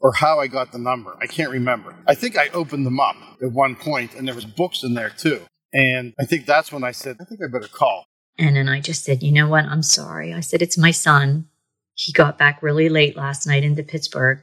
or 0.00 0.12
how 0.12 0.38
I 0.38 0.46
got 0.46 0.72
the 0.72 0.78
number. 0.78 1.16
I 1.20 1.26
can't 1.26 1.50
remember. 1.50 1.94
I 2.06 2.14
think 2.14 2.36
I 2.36 2.48
opened 2.48 2.86
them 2.86 3.00
up 3.00 3.16
at 3.42 3.52
one 3.52 3.76
point 3.76 4.14
and 4.14 4.26
there 4.26 4.34
was 4.34 4.44
books 4.44 4.82
in 4.82 4.94
there 4.94 5.10
too. 5.10 5.40
And 5.72 6.14
I 6.18 6.24
think 6.24 6.46
that's 6.46 6.72
when 6.72 6.84
I 6.84 6.92
said, 6.92 7.16
I 7.20 7.24
think 7.24 7.40
I 7.42 7.48
better 7.50 7.68
call. 7.68 8.06
And 8.38 8.56
then 8.56 8.68
I 8.68 8.80
just 8.80 9.04
said, 9.04 9.22
you 9.22 9.32
know 9.32 9.48
what? 9.48 9.64
I'm 9.64 9.82
sorry. 9.82 10.34
I 10.34 10.40
said, 10.40 10.62
it's 10.62 10.78
my 10.78 10.90
son. 10.90 11.48
He 11.94 12.12
got 12.12 12.38
back 12.38 12.62
really 12.62 12.88
late 12.88 13.16
last 13.16 13.46
night 13.46 13.64
into 13.64 13.82
Pittsburgh. 13.82 14.42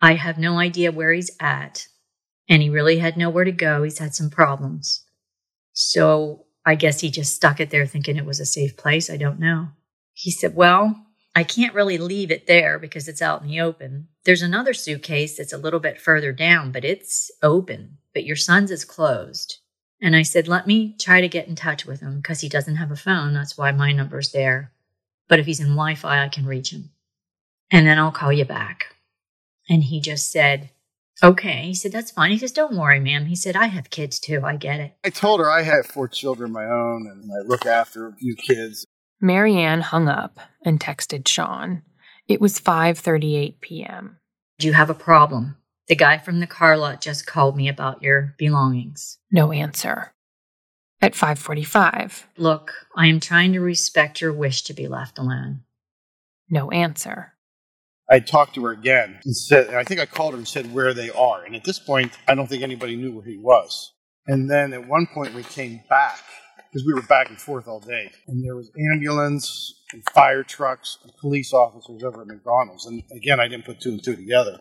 I 0.00 0.14
have 0.14 0.38
no 0.38 0.58
idea 0.58 0.92
where 0.92 1.12
he's 1.12 1.30
at. 1.40 1.86
And 2.48 2.62
he 2.62 2.70
really 2.70 2.98
had 2.98 3.18
nowhere 3.18 3.44
to 3.44 3.52
go. 3.52 3.82
He's 3.82 3.98
had 3.98 4.14
some 4.14 4.30
problems. 4.30 5.04
So 5.74 6.46
I 6.64 6.74
guess 6.74 7.00
he 7.00 7.10
just 7.10 7.34
stuck 7.34 7.60
it 7.60 7.70
there 7.70 7.86
thinking 7.86 8.16
it 8.16 8.24
was 8.24 8.40
a 8.40 8.46
safe 8.46 8.76
place. 8.76 9.10
I 9.10 9.18
don't 9.18 9.38
know. 9.38 9.68
He 10.14 10.30
said, 10.30 10.54
well, 10.54 11.06
I 11.34 11.44
can't 11.44 11.74
really 11.74 11.98
leave 11.98 12.30
it 12.30 12.46
there 12.46 12.78
because 12.78 13.06
it's 13.06 13.22
out 13.22 13.42
in 13.42 13.48
the 13.48 13.60
open. 13.60 14.08
There's 14.24 14.42
another 14.42 14.74
suitcase 14.74 15.36
that's 15.36 15.52
a 15.52 15.58
little 15.58 15.80
bit 15.80 16.00
further 16.00 16.32
down, 16.32 16.72
but 16.72 16.84
it's 16.84 17.30
open. 17.42 17.98
But 18.12 18.24
your 18.24 18.36
son's 18.36 18.70
is 18.70 18.84
closed. 18.84 19.58
And 20.00 20.16
I 20.16 20.22
said, 20.22 20.48
let 20.48 20.66
me 20.66 20.96
try 20.98 21.20
to 21.20 21.28
get 21.28 21.48
in 21.48 21.54
touch 21.54 21.86
with 21.86 22.00
him 22.00 22.16
because 22.16 22.40
he 22.40 22.48
doesn't 22.48 22.76
have 22.76 22.90
a 22.90 22.96
phone. 22.96 23.34
That's 23.34 23.58
why 23.58 23.72
my 23.72 23.92
number's 23.92 24.32
there. 24.32 24.72
But 25.28 25.38
if 25.38 25.46
he's 25.46 25.60
in 25.60 25.66
Wi 25.66 25.94
Fi, 25.94 26.24
I 26.24 26.28
can 26.28 26.46
reach 26.46 26.72
him. 26.72 26.90
And 27.70 27.86
then 27.86 27.98
I'll 27.98 28.12
call 28.12 28.32
you 28.32 28.44
back. 28.44 28.94
And 29.68 29.84
he 29.84 30.00
just 30.00 30.30
said, 30.30 30.70
okay. 31.22 31.62
He 31.66 31.74
said, 31.74 31.92
that's 31.92 32.10
fine. 32.10 32.30
He 32.30 32.38
says, 32.38 32.52
don't 32.52 32.76
worry, 32.76 33.00
ma'am. 33.00 33.26
He 33.26 33.36
said, 33.36 33.56
I 33.56 33.66
have 33.66 33.90
kids 33.90 34.18
too. 34.18 34.40
I 34.44 34.56
get 34.56 34.80
it. 34.80 34.94
I 35.04 35.10
told 35.10 35.40
her 35.40 35.50
I 35.50 35.62
had 35.62 35.84
four 35.86 36.08
children 36.08 36.50
of 36.50 36.54
my 36.54 36.64
own 36.64 37.06
and 37.10 37.30
I 37.30 37.46
look 37.46 37.66
after 37.66 38.06
a 38.06 38.14
few 38.14 38.34
kids. 38.34 38.86
Marianne 39.20 39.80
hung 39.80 40.08
up 40.08 40.38
and 40.64 40.78
texted 40.78 41.26
Sean. 41.26 41.82
It 42.26 42.40
was 42.40 42.60
5:38 42.60 43.60
p.m. 43.60 44.18
Do 44.58 44.66
you 44.66 44.72
have 44.74 44.90
a 44.90 44.94
problem? 44.94 45.56
The 45.88 45.96
guy 45.96 46.18
from 46.18 46.40
the 46.40 46.46
car 46.46 46.76
lot 46.76 47.00
just 47.00 47.26
called 47.26 47.56
me 47.56 47.68
about 47.68 48.02
your 48.02 48.34
belongings. 48.38 49.18
No 49.30 49.52
answer. 49.52 50.12
At 51.00 51.14
5:45, 51.14 52.24
Look, 52.36 52.72
I 52.96 53.06
am 53.06 53.20
trying 53.20 53.52
to 53.52 53.60
respect 53.60 54.20
your 54.20 54.32
wish 54.32 54.62
to 54.62 54.74
be 54.74 54.88
left 54.88 55.18
alone. 55.18 55.62
no 56.50 56.70
answer. 56.70 57.34
I 58.10 58.20
talked 58.20 58.54
to 58.54 58.64
her 58.64 58.72
again 58.72 59.20
and 59.22 59.36
said, 59.36 59.66
and 59.66 59.76
I 59.76 59.84
think 59.84 60.00
I 60.00 60.06
called 60.06 60.32
her 60.32 60.38
and 60.38 60.48
said 60.48 60.72
where 60.72 60.94
they 60.94 61.10
are. 61.10 61.44
And 61.44 61.54
at 61.54 61.64
this 61.64 61.78
point, 61.78 62.12
I 62.26 62.34
don't 62.34 62.46
think 62.46 62.62
anybody 62.62 62.96
knew 62.96 63.12
where 63.12 63.24
he 63.24 63.36
was. 63.36 63.92
And 64.26 64.50
then 64.50 64.72
at 64.72 64.88
one 64.88 65.06
point, 65.06 65.34
we 65.34 65.42
came 65.42 65.82
back 65.90 66.18
because 66.70 66.86
we 66.86 66.92
were 66.92 67.02
back 67.02 67.28
and 67.28 67.40
forth 67.40 67.66
all 67.66 67.80
day. 67.80 68.10
And 68.26 68.44
there 68.44 68.56
was 68.56 68.70
ambulance 68.92 69.82
and 69.92 70.02
fire 70.12 70.42
trucks 70.42 70.98
and 71.02 71.12
police 71.16 71.52
officers 71.52 72.02
over 72.02 72.22
at 72.22 72.26
McDonald's. 72.26 72.86
And 72.86 73.02
again, 73.14 73.40
I 73.40 73.48
didn't 73.48 73.64
put 73.64 73.80
two 73.80 73.90
and 73.90 74.02
two 74.02 74.16
together. 74.16 74.60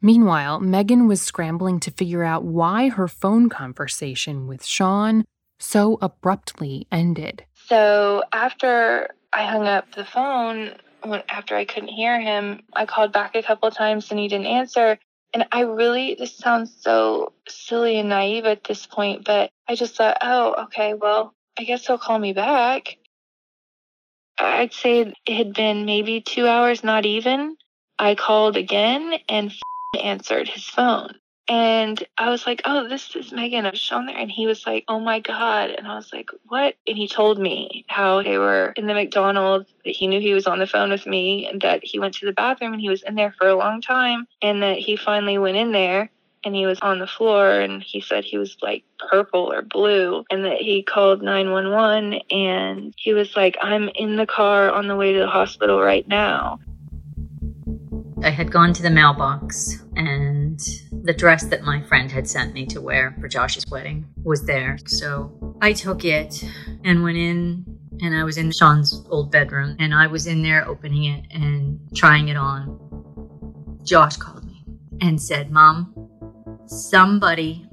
Meanwhile, 0.00 0.60
Megan 0.60 1.08
was 1.08 1.22
scrambling 1.22 1.80
to 1.80 1.90
figure 1.90 2.24
out 2.24 2.44
why 2.44 2.90
her 2.90 3.08
phone 3.08 3.48
conversation 3.48 4.46
with 4.46 4.64
Sean 4.64 5.24
so 5.58 5.98
abruptly 6.02 6.86
ended. 6.92 7.44
So 7.54 8.22
after 8.32 9.08
I 9.32 9.46
hung 9.46 9.66
up 9.66 9.94
the 9.94 10.04
phone, 10.04 10.72
after 11.28 11.56
I 11.56 11.64
couldn't 11.64 11.88
hear 11.88 12.20
him, 12.20 12.62
I 12.74 12.86
called 12.86 13.12
back 13.12 13.34
a 13.34 13.42
couple 13.42 13.70
times 13.70 14.10
and 14.10 14.20
he 14.20 14.28
didn't 14.28 14.46
answer. 14.46 14.98
And 15.32 15.46
I 15.50 15.62
really, 15.62 16.14
this 16.18 16.36
sounds 16.36 16.76
so 16.80 17.32
silly 17.48 17.98
and 17.98 18.08
naive 18.08 18.44
at 18.44 18.64
this 18.64 18.86
point, 18.86 19.24
but 19.24 19.50
I 19.66 19.74
just 19.74 19.96
thought, 19.96 20.18
oh, 20.20 20.64
okay, 20.64 20.94
well, 20.94 21.34
I 21.58 21.64
guess 21.64 21.86
he'll 21.86 21.98
call 21.98 22.18
me 22.18 22.32
back. 22.32 22.96
I'd 24.38 24.72
say 24.72 25.12
it 25.26 25.32
had 25.32 25.54
been 25.54 25.84
maybe 25.84 26.20
two 26.20 26.48
hours, 26.48 26.82
not 26.82 27.06
even. 27.06 27.56
I 27.98 28.16
called 28.16 28.56
again 28.56 29.14
and 29.28 29.52
answered 30.02 30.48
his 30.48 30.64
phone. 30.64 31.14
And 31.46 32.02
I 32.16 32.30
was 32.30 32.46
like, 32.46 32.62
oh, 32.64 32.88
this 32.88 33.14
is 33.14 33.30
Megan. 33.30 33.66
I 33.66 33.70
was 33.70 33.92
on 33.92 34.06
there. 34.06 34.16
And 34.16 34.30
he 34.30 34.46
was 34.46 34.66
like, 34.66 34.84
oh 34.88 34.98
my 34.98 35.20
God. 35.20 35.70
And 35.70 35.86
I 35.86 35.94
was 35.94 36.10
like, 36.10 36.30
what? 36.48 36.74
And 36.86 36.96
he 36.96 37.06
told 37.06 37.38
me 37.38 37.84
how 37.86 38.22
they 38.22 38.38
were 38.38 38.72
in 38.76 38.86
the 38.86 38.94
McDonald's, 38.94 39.72
that 39.84 39.94
he 39.94 40.06
knew 40.06 40.20
he 40.20 40.32
was 40.32 40.46
on 40.46 40.58
the 40.58 40.66
phone 40.66 40.90
with 40.90 41.06
me, 41.06 41.46
and 41.46 41.60
that 41.60 41.84
he 41.84 41.98
went 41.98 42.14
to 42.14 42.26
the 42.26 42.32
bathroom 42.32 42.72
and 42.72 42.80
he 42.80 42.88
was 42.88 43.02
in 43.02 43.14
there 43.14 43.34
for 43.38 43.46
a 43.46 43.56
long 43.56 43.82
time, 43.82 44.26
and 44.40 44.62
that 44.62 44.78
he 44.78 44.96
finally 44.96 45.36
went 45.36 45.58
in 45.58 45.72
there 45.72 46.10
and 46.44 46.54
he 46.54 46.66
was 46.66 46.78
on 46.80 46.98
the 46.98 47.06
floor 47.06 47.60
and 47.60 47.82
he 47.82 48.00
said 48.00 48.24
he 48.24 48.38
was 48.38 48.56
like 48.62 48.84
purple 49.10 49.52
or 49.52 49.62
blue 49.62 50.24
and 50.30 50.44
that 50.44 50.58
he 50.58 50.82
called 50.82 51.22
911 51.22 52.20
and 52.30 52.94
he 52.96 53.14
was 53.14 53.34
like, 53.36 53.56
I'm 53.62 53.88
in 53.94 54.16
the 54.16 54.26
car 54.26 54.70
on 54.70 54.88
the 54.88 54.96
way 54.96 55.12
to 55.12 55.20
the 55.20 55.26
hospital 55.26 55.80
right 55.80 56.06
now. 56.06 56.58
I 58.22 58.30
had 58.30 58.50
gone 58.50 58.72
to 58.74 58.82
the 58.82 58.90
mailbox 58.90 59.82
and 59.96 60.58
the 61.02 61.12
dress 61.12 61.44
that 61.46 61.62
my 61.62 61.82
friend 61.82 62.10
had 62.10 62.28
sent 62.28 62.54
me 62.54 62.64
to 62.66 62.80
wear 62.80 63.14
for 63.20 63.28
Josh's 63.28 63.66
wedding 63.70 64.06
was 64.22 64.46
there. 64.46 64.78
So 64.86 65.56
I 65.60 65.72
took 65.72 66.04
it 66.04 66.42
and 66.84 67.02
went 67.02 67.18
in 67.18 67.64
and 68.00 68.16
I 68.16 68.24
was 68.24 68.38
in 68.38 68.50
Sean's 68.50 69.04
old 69.10 69.30
bedroom 69.30 69.76
and 69.78 69.94
I 69.94 70.06
was 70.06 70.26
in 70.26 70.42
there 70.42 70.66
opening 70.66 71.04
it 71.04 71.26
and 71.30 71.78
trying 71.94 72.28
it 72.28 72.36
on. 72.36 72.80
Josh 73.84 74.16
called 74.16 74.44
me 74.44 74.64
and 75.00 75.20
said, 75.20 75.50
Mom, 75.50 75.92
somebody 76.66 77.66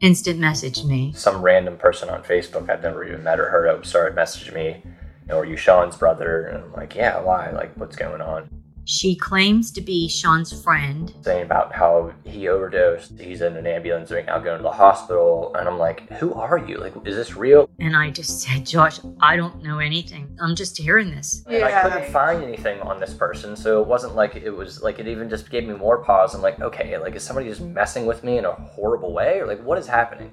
instant 0.00 0.38
messaged 0.40 0.84
me. 0.84 1.12
Some 1.14 1.42
random 1.42 1.76
person 1.76 2.08
on 2.08 2.22
Facebook 2.22 2.68
I'd 2.68 2.82
never 2.82 3.04
even 3.04 3.22
met 3.22 3.40
or 3.40 3.48
heard 3.48 3.66
of 3.66 3.86
started 3.86 4.16
messaging 4.16 4.54
me, 4.54 4.82
you 4.84 5.28
know, 5.28 5.38
are 5.38 5.44
you 5.44 5.56
Sean's 5.56 5.96
brother? 5.96 6.46
And 6.46 6.64
I'm 6.64 6.72
like, 6.72 6.94
yeah, 6.94 7.20
why? 7.20 7.50
Like, 7.50 7.74
what's 7.76 7.96
going 7.96 8.20
on? 8.20 8.50
She 8.86 9.16
claims 9.16 9.70
to 9.72 9.80
be 9.80 10.08
Sean's 10.08 10.62
friend. 10.62 11.12
Saying 11.22 11.44
about 11.44 11.74
how 11.74 12.12
he 12.24 12.48
overdosed, 12.48 13.18
he's 13.18 13.40
in 13.40 13.56
an 13.56 13.66
ambulance 13.66 14.10
right 14.10 14.26
now 14.26 14.38
going 14.38 14.58
to 14.58 14.62
the 14.62 14.70
hospital. 14.70 15.54
And 15.54 15.68
I'm 15.68 15.78
like, 15.78 16.10
who 16.12 16.34
are 16.34 16.58
you? 16.58 16.78
Like, 16.78 16.94
is 17.06 17.16
this 17.16 17.34
real? 17.36 17.70
And 17.78 17.96
I 17.96 18.10
just 18.10 18.40
said, 18.42 18.66
Josh, 18.66 19.00
I 19.20 19.36
don't 19.36 19.62
know 19.62 19.78
anything. 19.78 20.36
I'm 20.40 20.54
just 20.54 20.76
hearing 20.76 21.10
this. 21.10 21.44
And 21.46 21.64
I 21.64 21.82
couldn't 21.82 22.12
find 22.12 22.42
anything 22.42 22.80
on 22.80 23.00
this 23.00 23.14
person, 23.14 23.56
so 23.56 23.80
it 23.80 23.86
wasn't 23.86 24.14
like 24.14 24.36
it 24.36 24.50
was 24.50 24.82
like 24.82 24.98
it 24.98 25.08
even 25.08 25.30
just 25.30 25.50
gave 25.50 25.66
me 25.66 25.74
more 25.74 26.02
pause. 26.04 26.34
I'm 26.34 26.42
like, 26.42 26.60
okay, 26.60 26.98
like 26.98 27.14
is 27.14 27.22
somebody 27.22 27.48
just 27.48 27.60
messing 27.60 28.06
with 28.06 28.22
me 28.24 28.38
in 28.38 28.44
a 28.44 28.52
horrible 28.52 29.12
way, 29.12 29.40
or 29.40 29.46
like 29.46 29.62
what 29.62 29.78
is 29.78 29.86
happening? 29.86 30.30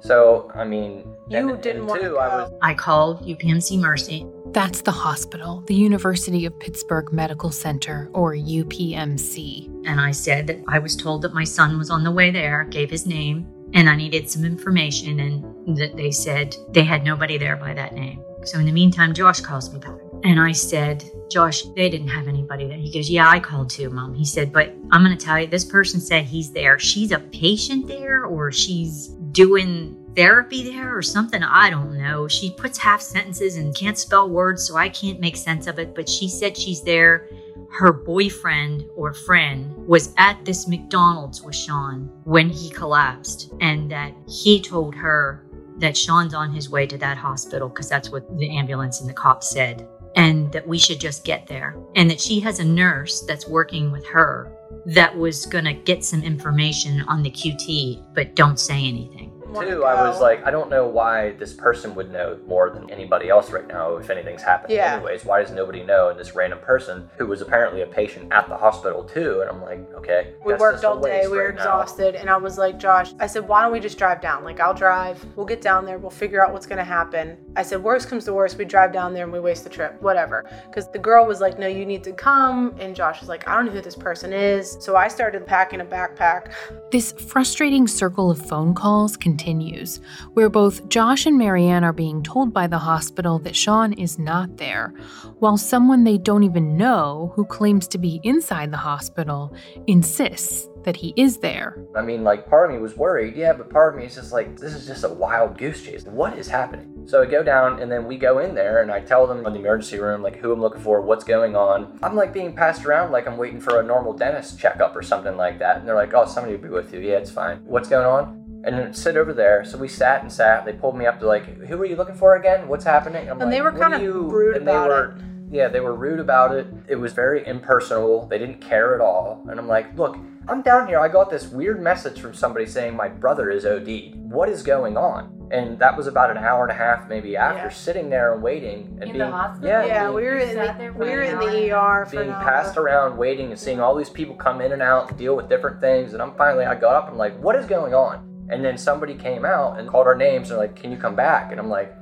So 0.00 0.50
I 0.54 0.64
mean, 0.64 1.04
You 1.28 1.38
and- 1.50 1.62
didn't 1.62 1.78
and 1.82 1.88
want 1.88 2.02
to 2.02 2.08
two, 2.08 2.18
I 2.18 2.28
go. 2.28 2.36
was 2.36 2.52
I 2.62 2.74
called 2.74 3.26
UPMC 3.26 3.78
Mercy. 3.80 4.26
That's 4.52 4.82
the 4.82 4.92
hospital, 4.92 5.64
the 5.66 5.74
University 5.74 6.46
of 6.46 6.58
Pittsburgh 6.60 7.12
Medical 7.12 7.50
Center, 7.50 8.08
or 8.12 8.34
UPMC. 8.34 9.68
And 9.86 10.00
I 10.00 10.12
said 10.12 10.46
that 10.46 10.58
I 10.68 10.78
was 10.78 10.96
told 10.96 11.22
that 11.22 11.34
my 11.34 11.44
son 11.44 11.76
was 11.78 11.90
on 11.90 12.04
the 12.04 12.10
way 12.10 12.30
there, 12.30 12.64
gave 12.64 12.90
his 12.90 13.06
name, 13.06 13.46
and 13.72 13.88
I 13.88 13.96
needed 13.96 14.30
some 14.30 14.44
information, 14.44 15.18
and 15.20 15.76
that 15.76 15.96
they 15.96 16.10
said 16.10 16.54
they 16.70 16.84
had 16.84 17.04
nobody 17.04 17.38
there 17.38 17.56
by 17.56 17.74
that 17.74 17.94
name. 17.94 18.22
So 18.44 18.58
in 18.58 18.66
the 18.66 18.72
meantime, 18.72 19.14
Josh 19.14 19.40
calls 19.40 19.72
me 19.72 19.80
back. 19.80 19.94
And 20.22 20.38
I 20.40 20.52
said, 20.52 21.04
Josh, 21.30 21.62
they 21.74 21.88
didn't 21.90 22.08
have 22.08 22.28
anybody 22.28 22.66
there. 22.68 22.78
He 22.78 22.92
goes, 22.92 23.10
Yeah, 23.10 23.28
I 23.28 23.40
called 23.40 23.70
too, 23.70 23.90
mom. 23.90 24.14
He 24.14 24.24
said, 24.24 24.52
But 24.52 24.74
I'm 24.92 25.02
going 25.04 25.16
to 25.16 25.22
tell 25.22 25.40
you, 25.40 25.46
this 25.46 25.64
person 25.64 26.00
said 26.00 26.24
he's 26.26 26.52
there. 26.52 26.78
She's 26.78 27.10
a 27.12 27.18
patient 27.18 27.88
there, 27.88 28.24
or 28.24 28.52
she's 28.52 29.08
doing 29.32 29.96
therapy 30.14 30.64
there, 30.64 30.96
or 30.96 31.02
something. 31.02 31.42
I 31.42 31.70
don't 31.70 31.98
know. 31.98 32.28
She 32.28 32.50
puts 32.52 32.78
half 32.78 33.00
sentences 33.00 33.56
and 33.56 33.74
can't 33.74 33.98
spell 33.98 34.28
words, 34.28 34.66
so 34.66 34.76
I 34.76 34.88
can't 34.88 35.20
make 35.20 35.36
sense 35.36 35.66
of 35.66 35.78
it. 35.78 35.94
But 35.94 36.08
she 36.08 36.28
said 36.28 36.56
she's 36.56 36.82
there 36.82 37.28
her 37.74 37.92
boyfriend 37.92 38.84
or 38.94 39.12
friend 39.12 39.74
was 39.86 40.14
at 40.16 40.44
this 40.44 40.68
McDonald's 40.68 41.42
with 41.42 41.56
Sean 41.56 42.08
when 42.22 42.48
he 42.48 42.70
collapsed, 42.70 43.52
and 43.60 43.90
that 43.90 44.14
he 44.28 44.60
told 44.62 44.94
her 44.94 45.44
that 45.78 45.96
Sean's 45.96 46.34
on 46.34 46.52
his 46.52 46.70
way 46.70 46.86
to 46.86 46.96
that 46.98 47.16
hospital 47.16 47.68
because 47.68 47.88
that's 47.88 48.10
what 48.10 48.38
the 48.38 48.56
ambulance 48.56 49.00
and 49.00 49.10
the 49.10 49.14
cops 49.14 49.50
said, 49.50 49.88
and 50.14 50.52
that 50.52 50.66
we 50.66 50.78
should 50.78 51.00
just 51.00 51.24
get 51.24 51.48
there, 51.48 51.76
and 51.96 52.08
that 52.08 52.20
she 52.20 52.38
has 52.40 52.60
a 52.60 52.64
nurse 52.64 53.22
that's 53.22 53.48
working 53.48 53.90
with 53.90 54.06
her 54.06 54.56
that 54.86 55.16
was 55.16 55.44
going 55.46 55.64
to 55.64 55.72
get 55.72 56.04
some 56.04 56.22
information 56.22 57.00
on 57.08 57.24
the 57.24 57.30
QT, 57.30 58.14
but 58.14 58.36
don't 58.36 58.60
say 58.60 58.86
anything. 58.86 59.33
Two. 59.54 59.84
I 59.84 60.08
was 60.08 60.20
like, 60.20 60.44
I 60.46 60.50
don't 60.50 60.70
know 60.70 60.86
why 60.86 61.32
this 61.32 61.52
person 61.52 61.94
would 61.94 62.10
know 62.12 62.38
more 62.46 62.70
than 62.70 62.90
anybody 62.90 63.28
else 63.28 63.50
right 63.50 63.66
now 63.66 63.96
if 63.96 64.10
anything's 64.10 64.42
happening. 64.42 64.76
Yeah. 64.76 64.94
Anyways, 64.96 65.24
why 65.24 65.40
does 65.42 65.50
nobody 65.52 65.82
know? 65.82 66.10
And 66.10 66.18
this 66.18 66.34
random 66.34 66.58
person 66.60 67.08
who 67.16 67.26
was 67.26 67.40
apparently 67.40 67.82
a 67.82 67.86
patient 67.86 68.32
at 68.32 68.48
the 68.48 68.56
hospital 68.56 69.04
too, 69.04 69.40
and 69.40 69.50
I'm 69.50 69.62
like, 69.62 69.92
okay, 69.94 70.34
We 70.44 70.54
worked 70.54 70.84
all 70.84 71.00
day. 71.00 71.22
We 71.26 71.36
were 71.36 71.46
right 71.46 71.54
now. 71.54 71.60
exhausted. 71.60 72.14
And 72.14 72.28
I 72.28 72.36
was 72.36 72.58
like, 72.58 72.78
Josh, 72.78 73.12
I 73.20 73.26
said, 73.26 73.46
why 73.48 73.62
don't 73.62 73.72
we 73.72 73.80
just 73.80 73.98
drive 73.98 74.20
down? 74.20 74.44
Like, 74.44 74.60
I'll 74.60 74.74
drive. 74.74 75.24
We'll 75.36 75.46
get 75.46 75.60
down 75.60 75.84
there. 75.84 75.98
We'll 75.98 76.10
figure 76.10 76.44
out 76.44 76.52
what's 76.52 76.66
going 76.66 76.78
to 76.78 76.84
happen. 76.84 77.36
I 77.56 77.62
said, 77.62 77.82
worst 77.82 78.08
comes 78.08 78.24
to 78.24 78.32
worst, 78.32 78.58
we 78.58 78.64
drive 78.64 78.92
down 78.92 79.14
there 79.14 79.24
and 79.24 79.32
we 79.32 79.40
waste 79.40 79.64
the 79.64 79.70
trip. 79.70 80.00
Whatever. 80.02 80.44
Because 80.66 80.90
the 80.90 80.98
girl 80.98 81.26
was 81.26 81.40
like, 81.40 81.58
no, 81.58 81.66
you 81.66 81.86
need 81.86 82.02
to 82.04 82.12
come. 82.12 82.74
And 82.78 82.94
Josh 82.96 83.20
was 83.20 83.28
like, 83.28 83.46
I 83.48 83.56
don't 83.56 83.66
know 83.66 83.72
who 83.72 83.80
this 83.80 83.96
person 83.96 84.32
is. 84.32 84.76
So 84.80 84.96
I 84.96 85.08
started 85.08 85.46
packing 85.46 85.80
a 85.80 85.84
backpack. 85.84 86.52
This 86.90 87.12
frustrating 87.12 87.86
circle 87.86 88.30
of 88.30 88.38
phone 88.38 88.74
calls 88.74 89.16
continues, 89.44 90.00
where 90.32 90.48
both 90.48 90.88
Josh 90.88 91.26
and 91.26 91.36
Marianne 91.36 91.84
are 91.84 91.92
being 91.92 92.22
told 92.22 92.52
by 92.52 92.66
the 92.66 92.78
hospital 92.78 93.38
that 93.40 93.54
Sean 93.54 93.92
is 93.92 94.18
not 94.18 94.56
there, 94.56 94.94
while 95.38 95.58
someone 95.58 96.04
they 96.04 96.18
don't 96.18 96.44
even 96.44 96.76
know, 96.76 97.32
who 97.36 97.44
claims 97.44 97.86
to 97.88 97.98
be 97.98 98.20
inside 98.24 98.72
the 98.72 98.78
hospital, 98.78 99.54
insists 99.86 100.68
that 100.84 100.96
he 100.96 101.14
is 101.16 101.38
there. 101.38 101.82
I 101.96 102.02
mean, 102.02 102.24
like, 102.24 102.46
part 102.46 102.68
of 102.68 102.76
me 102.76 102.82
was 102.82 102.96
worried, 102.96 103.36
yeah, 103.36 103.54
but 103.54 103.70
part 103.70 103.94
of 103.94 104.00
me 104.00 104.06
is 104.06 104.14
just 104.14 104.32
like, 104.32 104.58
this 104.58 104.74
is 104.74 104.86
just 104.86 105.04
a 105.04 105.08
wild 105.08 105.56
goose 105.56 105.82
chase. 105.82 106.04
What 106.04 106.38
is 106.38 106.48
happening? 106.48 107.06
So 107.06 107.22
I 107.22 107.26
go 107.26 107.42
down, 107.42 107.80
and 107.80 107.90
then 107.90 108.06
we 108.06 108.16
go 108.18 108.38
in 108.38 108.54
there, 108.54 108.82
and 108.82 108.90
I 108.90 109.00
tell 109.00 109.26
them 109.26 109.46
in 109.46 109.52
the 109.52 109.60
emergency 109.60 109.98
room, 109.98 110.22
like, 110.22 110.36
who 110.36 110.52
I'm 110.52 110.60
looking 110.60 110.82
for, 110.82 111.00
what's 111.00 111.24
going 111.24 111.56
on. 111.56 111.98
I'm 112.02 112.14
like 112.14 112.32
being 112.32 112.54
passed 112.54 112.84
around 112.84 113.12
like 113.12 113.26
I'm 113.26 113.36
waiting 113.36 113.60
for 113.60 113.80
a 113.80 113.82
normal 113.82 114.12
dentist 114.12 114.58
checkup 114.58 114.94
or 114.94 115.02
something 115.02 115.36
like 115.36 115.58
that. 115.58 115.78
And 115.78 115.88
they're 115.88 115.94
like, 115.94 116.12
oh, 116.14 116.26
somebody 116.26 116.56
will 116.56 116.62
be 116.62 116.68
with 116.68 116.92
you. 116.92 117.00
Yeah, 117.00 117.16
it's 117.16 117.30
fine. 117.30 117.58
What's 117.64 117.88
going 117.88 118.06
on? 118.06 118.43
And 118.66 118.78
then 118.78 118.94
sit 118.94 119.16
over 119.16 119.32
there. 119.34 119.64
So 119.64 119.76
we 119.76 119.88
sat 119.88 120.22
and 120.22 120.32
sat. 120.32 120.64
They 120.64 120.72
pulled 120.72 120.96
me 120.96 121.04
up 121.06 121.20
to 121.20 121.26
like, 121.26 121.44
who 121.66 121.80
are 121.82 121.84
you 121.84 121.96
looking 121.96 122.14
for 122.14 122.36
again? 122.36 122.66
What's 122.66 122.84
happening? 122.84 123.28
I'm 123.28 123.40
And 123.40 123.52
they 123.52 123.60
were 123.60 123.72
kind 123.72 123.92
of 123.94 124.00
rude 124.02 124.56
and 124.56 124.66
they 124.66 124.72
about 124.72 124.88
were, 124.88 125.04
it. 125.16 125.22
Yeah, 125.50 125.68
they 125.68 125.80
were 125.80 125.94
rude 125.94 126.18
about 126.18 126.52
it. 126.54 126.66
It 126.88 126.96
was 126.96 127.12
very 127.12 127.46
impersonal. 127.46 128.26
They 128.26 128.38
didn't 128.38 128.60
care 128.60 128.94
at 128.94 129.00
all. 129.00 129.44
And 129.50 129.60
I'm 129.60 129.68
like, 129.68 129.96
look, 129.98 130.16
I'm 130.48 130.62
down 130.62 130.88
here. 130.88 130.98
I 130.98 131.08
got 131.08 131.30
this 131.30 131.46
weird 131.46 131.80
message 131.82 132.20
from 132.20 132.34
somebody 132.34 132.66
saying 132.66 132.96
my 132.96 133.08
brother 133.08 133.50
is 133.50 133.64
OD. 133.66 134.14
What 134.16 134.48
is 134.48 134.62
going 134.62 134.96
on? 134.96 135.30
And 135.50 135.78
that 135.78 135.96
was 135.96 136.06
about 136.06 136.30
an 136.30 136.38
hour 136.38 136.62
and 136.62 136.72
a 136.72 136.74
half, 136.74 137.08
maybe 137.08 137.36
after 137.36 137.64
Yeah. 137.64 137.68
sitting 137.68 138.10
there 138.10 138.32
and 138.32 138.42
waiting 138.42 138.98
and 139.00 139.02
In 139.02 139.08
the 139.08 139.24
being 139.24 139.30
hospital? 139.30 139.68
yeah, 139.68 139.84
Yeah, 139.84 140.02
being, 140.04 140.14
we 140.16 140.22
were 140.24 140.36
in 140.38 140.56
the 140.56 140.92
we 140.98 141.10
were 141.10 141.22
in 141.22 141.38
the 141.38 141.70
ER 141.70 142.08
being 142.10 142.28
an 142.28 142.32
passed 142.32 142.76
around, 142.78 143.16
waiting 143.18 143.50
and 143.50 143.58
seeing 143.58 143.78
all 143.78 143.94
these 143.94 144.10
people 144.10 144.34
come 144.34 144.60
in 144.60 144.72
and 144.72 144.82
out 144.82 145.10
and 145.10 145.18
deal 145.18 145.36
with 145.36 145.48
different 145.48 145.80
things. 145.80 146.14
And 146.14 146.22
I'm 146.22 146.34
finally, 146.34 146.64
I 146.64 146.74
got 146.74 146.96
up 146.96 147.04
and 147.04 147.12
I'm 147.12 147.18
like, 147.18 147.38
what 147.40 147.54
is 147.56 147.66
going 147.66 147.94
on? 147.94 148.26
And 148.50 148.64
then 148.64 148.76
somebody 148.76 149.14
came 149.14 149.44
out 149.44 149.78
and 149.78 149.88
called 149.88 150.06
our 150.06 150.14
names 150.14 150.50
and 150.50 150.58
like, 150.58 150.76
can 150.76 150.90
you 150.90 150.98
come 150.98 151.16
back? 151.16 151.50
And 151.50 151.60
I'm 151.60 151.68
like, 151.68 151.94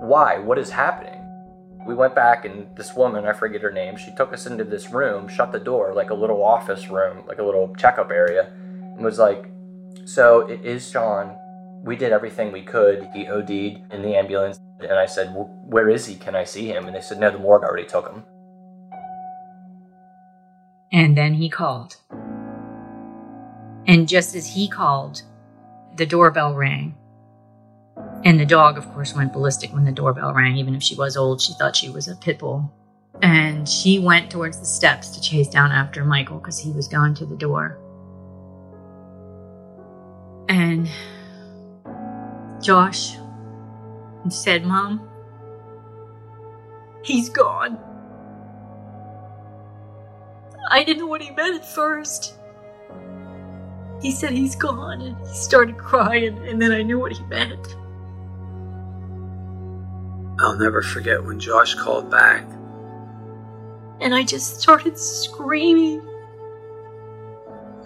why? 0.00 0.38
What 0.38 0.58
is 0.58 0.70
happening? 0.70 1.16
We 1.86 1.94
went 1.94 2.14
back 2.14 2.44
and 2.44 2.74
this 2.76 2.94
woman, 2.94 3.26
I 3.26 3.32
forget 3.32 3.62
her 3.62 3.72
name, 3.72 3.96
she 3.96 4.14
took 4.14 4.32
us 4.32 4.46
into 4.46 4.64
this 4.64 4.90
room, 4.90 5.28
shut 5.28 5.52
the 5.52 5.58
door, 5.58 5.92
like 5.94 6.10
a 6.10 6.14
little 6.14 6.42
office 6.42 6.88
room, 6.88 7.24
like 7.26 7.38
a 7.38 7.42
little 7.42 7.74
checkup 7.76 8.10
area, 8.10 8.52
and 8.96 9.04
was 9.04 9.18
like, 9.18 9.50
so 10.04 10.40
it 10.40 10.64
is 10.64 10.88
Sean. 10.90 11.36
We 11.82 11.96
did 11.96 12.12
everything 12.12 12.52
we 12.52 12.62
could. 12.62 13.08
He 13.14 13.26
OD'd 13.26 13.50
in 13.50 14.02
the 14.02 14.14
ambulance. 14.14 14.60
And 14.80 14.92
I 14.92 15.06
said, 15.06 15.34
well, 15.34 15.50
where 15.64 15.88
is 15.88 16.06
he? 16.06 16.16
Can 16.16 16.36
I 16.36 16.44
see 16.44 16.66
him? 16.66 16.86
And 16.86 16.94
they 16.94 17.00
said, 17.00 17.18
no, 17.18 17.30
the 17.30 17.38
morgue 17.38 17.64
already 17.64 17.86
took 17.86 18.06
him. 18.08 18.24
And 20.92 21.16
then 21.16 21.34
he 21.34 21.48
called. 21.48 21.96
And 23.86 24.08
just 24.08 24.34
as 24.34 24.46
he 24.46 24.68
called, 24.68 25.22
the 25.96 26.06
doorbell 26.06 26.54
rang. 26.54 26.94
And 28.24 28.38
the 28.38 28.46
dog, 28.46 28.76
of 28.76 28.86
course, 28.92 29.14
went 29.14 29.32
ballistic 29.32 29.72
when 29.72 29.84
the 29.84 29.92
doorbell 29.92 30.32
rang. 30.34 30.56
Even 30.56 30.74
if 30.74 30.82
she 30.82 30.94
was 30.94 31.16
old, 31.16 31.40
she 31.40 31.54
thought 31.54 31.76
she 31.76 31.90
was 31.90 32.08
a 32.08 32.16
pit 32.16 32.38
bull. 32.38 32.72
And 33.22 33.68
she 33.68 33.98
went 33.98 34.30
towards 34.30 34.58
the 34.58 34.66
steps 34.66 35.10
to 35.10 35.20
chase 35.20 35.48
down 35.48 35.72
after 35.72 36.04
Michael 36.04 36.38
because 36.38 36.58
he 36.58 36.70
was 36.70 36.88
going 36.88 37.14
to 37.14 37.26
the 37.26 37.36
door. 37.36 37.78
And 40.48 40.88
Josh 42.62 43.16
said, 44.28 44.64
Mom, 44.64 45.08
he's 47.02 47.28
gone. 47.28 47.78
I 50.70 50.84
didn't 50.84 51.00
know 51.00 51.06
what 51.06 51.22
he 51.22 51.30
meant 51.30 51.56
at 51.56 51.66
first. 51.66 52.34
He 54.00 54.10
said 54.10 54.32
he's 54.32 54.56
gone, 54.56 55.02
and 55.02 55.16
he 55.18 55.34
started 55.34 55.76
crying, 55.76 56.38
and 56.48 56.60
then 56.60 56.72
I 56.72 56.82
knew 56.82 56.98
what 56.98 57.12
he 57.12 57.22
meant. 57.24 57.76
I'll 60.40 60.56
never 60.56 60.80
forget 60.82 61.22
when 61.22 61.38
Josh 61.38 61.74
called 61.74 62.10
back. 62.10 62.46
And 64.00 64.14
I 64.14 64.22
just 64.22 64.60
started 64.60 64.98
screaming. 64.98 66.00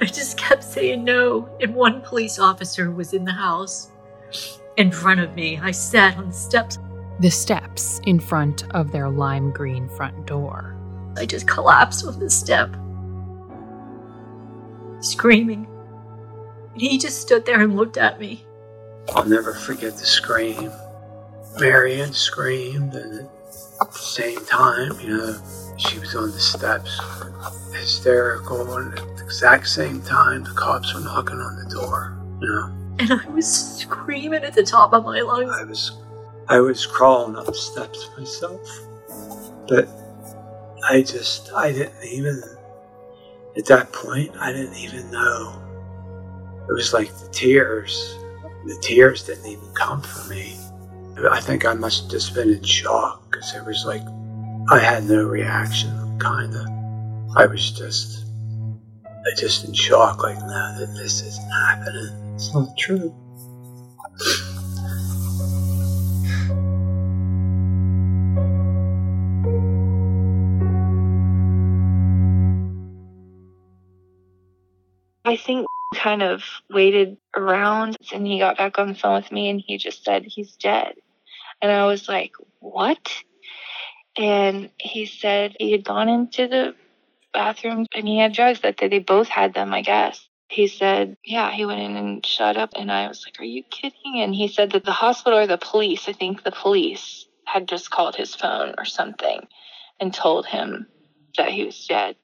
I 0.00 0.05
just 0.05 0.38
kept 0.38 0.62
saying 0.62 1.03
no, 1.03 1.48
and 1.61 1.74
one 1.74 2.00
police 2.03 2.38
officer 2.38 2.92
was 2.92 3.12
in 3.12 3.24
the 3.24 3.33
house 3.33 3.90
in 4.77 4.92
front 4.92 5.18
of 5.20 5.35
me. 5.35 5.59
I 5.61 5.72
sat 5.72 6.16
on 6.16 6.29
the 6.29 6.33
steps. 6.33 6.79
The 7.20 7.31
steps 7.31 8.00
in 8.07 8.20
front 8.20 8.64
of 8.74 8.92
their 8.92 9.09
lime 9.09 9.50
green 9.50 9.88
front 9.88 10.27
door. 10.27 10.77
I 11.16 11.27
just 11.27 11.48
collapsed 11.48 12.05
on 12.07 12.18
the 12.18 12.31
step, 12.31 12.74
screaming. 15.00 15.68
And 16.75 16.83
he 16.83 16.99
just 16.99 17.21
stood 17.21 17.47
there 17.47 17.61
and 17.61 17.77
looked 17.77 17.97
at 17.97 18.19
me. 18.19 18.45
I'll 19.15 19.25
never 19.25 19.55
forget 19.55 19.93
the 19.93 20.07
scream. 20.07 20.71
Marion 21.59 22.13
screamed, 22.13 22.95
and 22.95 23.29
at 23.81 23.93
the 23.93 23.99
same 23.99 24.45
time, 24.45 24.99
you 25.01 25.17
know, 25.17 25.39
she 25.77 25.99
was 26.01 26.15
on 26.17 26.33
the 26.33 26.41
steps, 26.41 27.01
hysterical, 27.73 28.77
and 28.77 28.99
at 28.99 29.17
the 29.17 29.25
exact 29.25 29.69
same 29.69 30.03
time, 30.03 30.43
the 30.43 30.51
cops 30.51 30.93
were 30.95 31.01
knocking 31.01 31.37
on 31.37 31.57
the 31.57 31.75
door. 31.75 32.17
You 32.41 32.49
know, 32.49 32.73
And 32.99 33.13
I 33.13 33.29
was 33.31 33.79
screaming 33.79 34.43
at 34.43 34.55
the 34.55 34.65
top 34.65 34.93
of 34.93 35.05
my 35.05 35.21
lungs. 35.21 35.51
I 35.57 35.63
was, 35.63 35.93
I 36.49 36.59
was 36.59 36.85
crawling 36.87 37.37
up 37.37 37.47
the 37.47 37.55
steps 37.55 38.11
myself, 38.19 38.69
but 39.69 39.89
I 40.91 41.03
just, 41.03 41.53
I 41.53 41.71
didn't 41.71 42.05
even, 42.05 42.43
at 43.57 43.67
that 43.67 43.93
point, 43.93 44.33
I 44.39 44.53
didn't 44.53 44.77
even 44.77 45.09
know. 45.13 45.61
It 46.68 46.72
was 46.72 46.92
like 46.94 47.14
the 47.18 47.29
tears, 47.31 48.16
the 48.64 48.79
tears 48.81 49.24
didn't 49.24 49.46
even 49.46 49.72
come 49.74 50.00
for 50.03 50.31
me. 50.31 50.57
I 51.31 51.40
think 51.40 51.66
I 51.66 51.74
must 51.74 52.03
have 52.03 52.11
just 52.11 52.35
been 52.35 52.50
in 52.50 52.62
shock 52.62 53.31
because 53.31 53.55
it 53.55 53.64
was 53.64 53.85
like 53.85 54.03
I 54.70 54.79
had 54.79 55.05
no 55.05 55.24
reaction, 55.24 56.18
kind 56.18 56.55
of. 56.55 56.66
I 57.37 57.46
was 57.46 57.70
just, 57.70 58.27
I 59.05 59.35
just 59.37 59.66
in 59.66 59.74
shock, 59.74 60.22
like, 60.22 60.38
no, 60.38 60.79
that 60.79 60.94
this 60.96 61.20
isn't 61.20 61.50
happening. 61.50 62.35
It's 62.35 62.55
not 62.55 62.74
true. 62.79 63.14
I 75.27 75.37
think 75.37 75.66
kind 75.95 76.23
of 76.23 76.43
waited 76.71 77.17
around 77.37 77.97
and 78.13 78.27
he 78.27 78.39
got 78.39 78.59
back 78.59 78.79
on 78.79 78.89
the 78.89 78.95
phone 78.95 79.17
with 79.23 79.33
me 79.33 79.49
and 79.49 79.63
he 79.65 79.79
just 79.79 80.05
said 80.05 80.25
he's 80.25 80.57
dead. 80.57 80.95
And 81.63 81.71
I 81.71 81.87
was 81.87 82.09
like, 82.09 82.33
What? 82.61 83.13
And 84.17 84.71
he 84.79 85.07
said 85.07 85.57
he 85.59 85.73
had 85.73 85.85
gone 85.85 86.09
into 86.09 86.47
the 86.47 86.75
bathroom 87.33 87.87
and 87.95 88.07
he 88.07 88.19
had 88.19 88.33
drugs 88.33 88.61
that 88.61 88.77
day. 88.77 88.89
They 88.89 89.01
both 89.01 89.29
had 89.29 89.55
them, 89.55 89.75
I 89.75 89.83
guess. 89.83 90.29
He 90.49 90.69
said, 90.69 91.17
Yeah, 91.25 91.51
he 91.51 91.67
went 91.67 91.81
in 91.81 91.97
and 91.97 92.25
shut 92.25 92.57
up. 92.57 92.71
And 92.77 92.93
I 92.93 93.09
was 93.09 93.25
like, 93.27 93.41
Are 93.41 93.45
you 93.45 93.63
kidding? 93.65 94.21
And 94.21 94.35
he 94.35 94.49
said 94.49 94.73
that 94.73 94.85
the 94.85 94.93
hospital 94.93 95.39
or 95.39 95.47
the 95.47 95.59
police, 95.59 96.09
I 96.09 96.13
think 96.13 96.43
the 96.43 96.53
police, 96.53 97.27
had 97.47 97.69
just 97.69 97.91
called 97.91 98.17
his 98.17 98.35
phone 98.35 98.75
or 98.79 98.85
something 98.85 99.47
and 100.01 100.13
told 100.13 100.47
him 100.47 100.87
that 101.37 101.51
he 101.51 101.65
was 101.65 101.87
dead. 101.87 102.17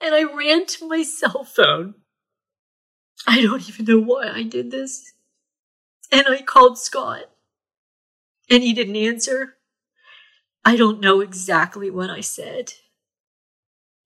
And 0.00 0.14
I 0.14 0.22
ran 0.22 0.66
to 0.66 0.88
my 0.88 1.02
cell 1.02 1.44
phone. 1.44 1.94
I 3.26 3.42
don't 3.42 3.68
even 3.68 3.84
know 3.84 4.00
why 4.00 4.30
I 4.30 4.42
did 4.42 4.70
this. 4.70 5.12
And 6.10 6.26
I 6.26 6.42
called 6.42 6.78
Scott. 6.78 7.24
And 8.48 8.62
he 8.62 8.72
didn't 8.72 8.96
answer. 8.96 9.56
I 10.64 10.76
don't 10.76 11.00
know 11.00 11.20
exactly 11.20 11.90
what 11.90 12.10
I 12.10 12.20
said. 12.20 12.74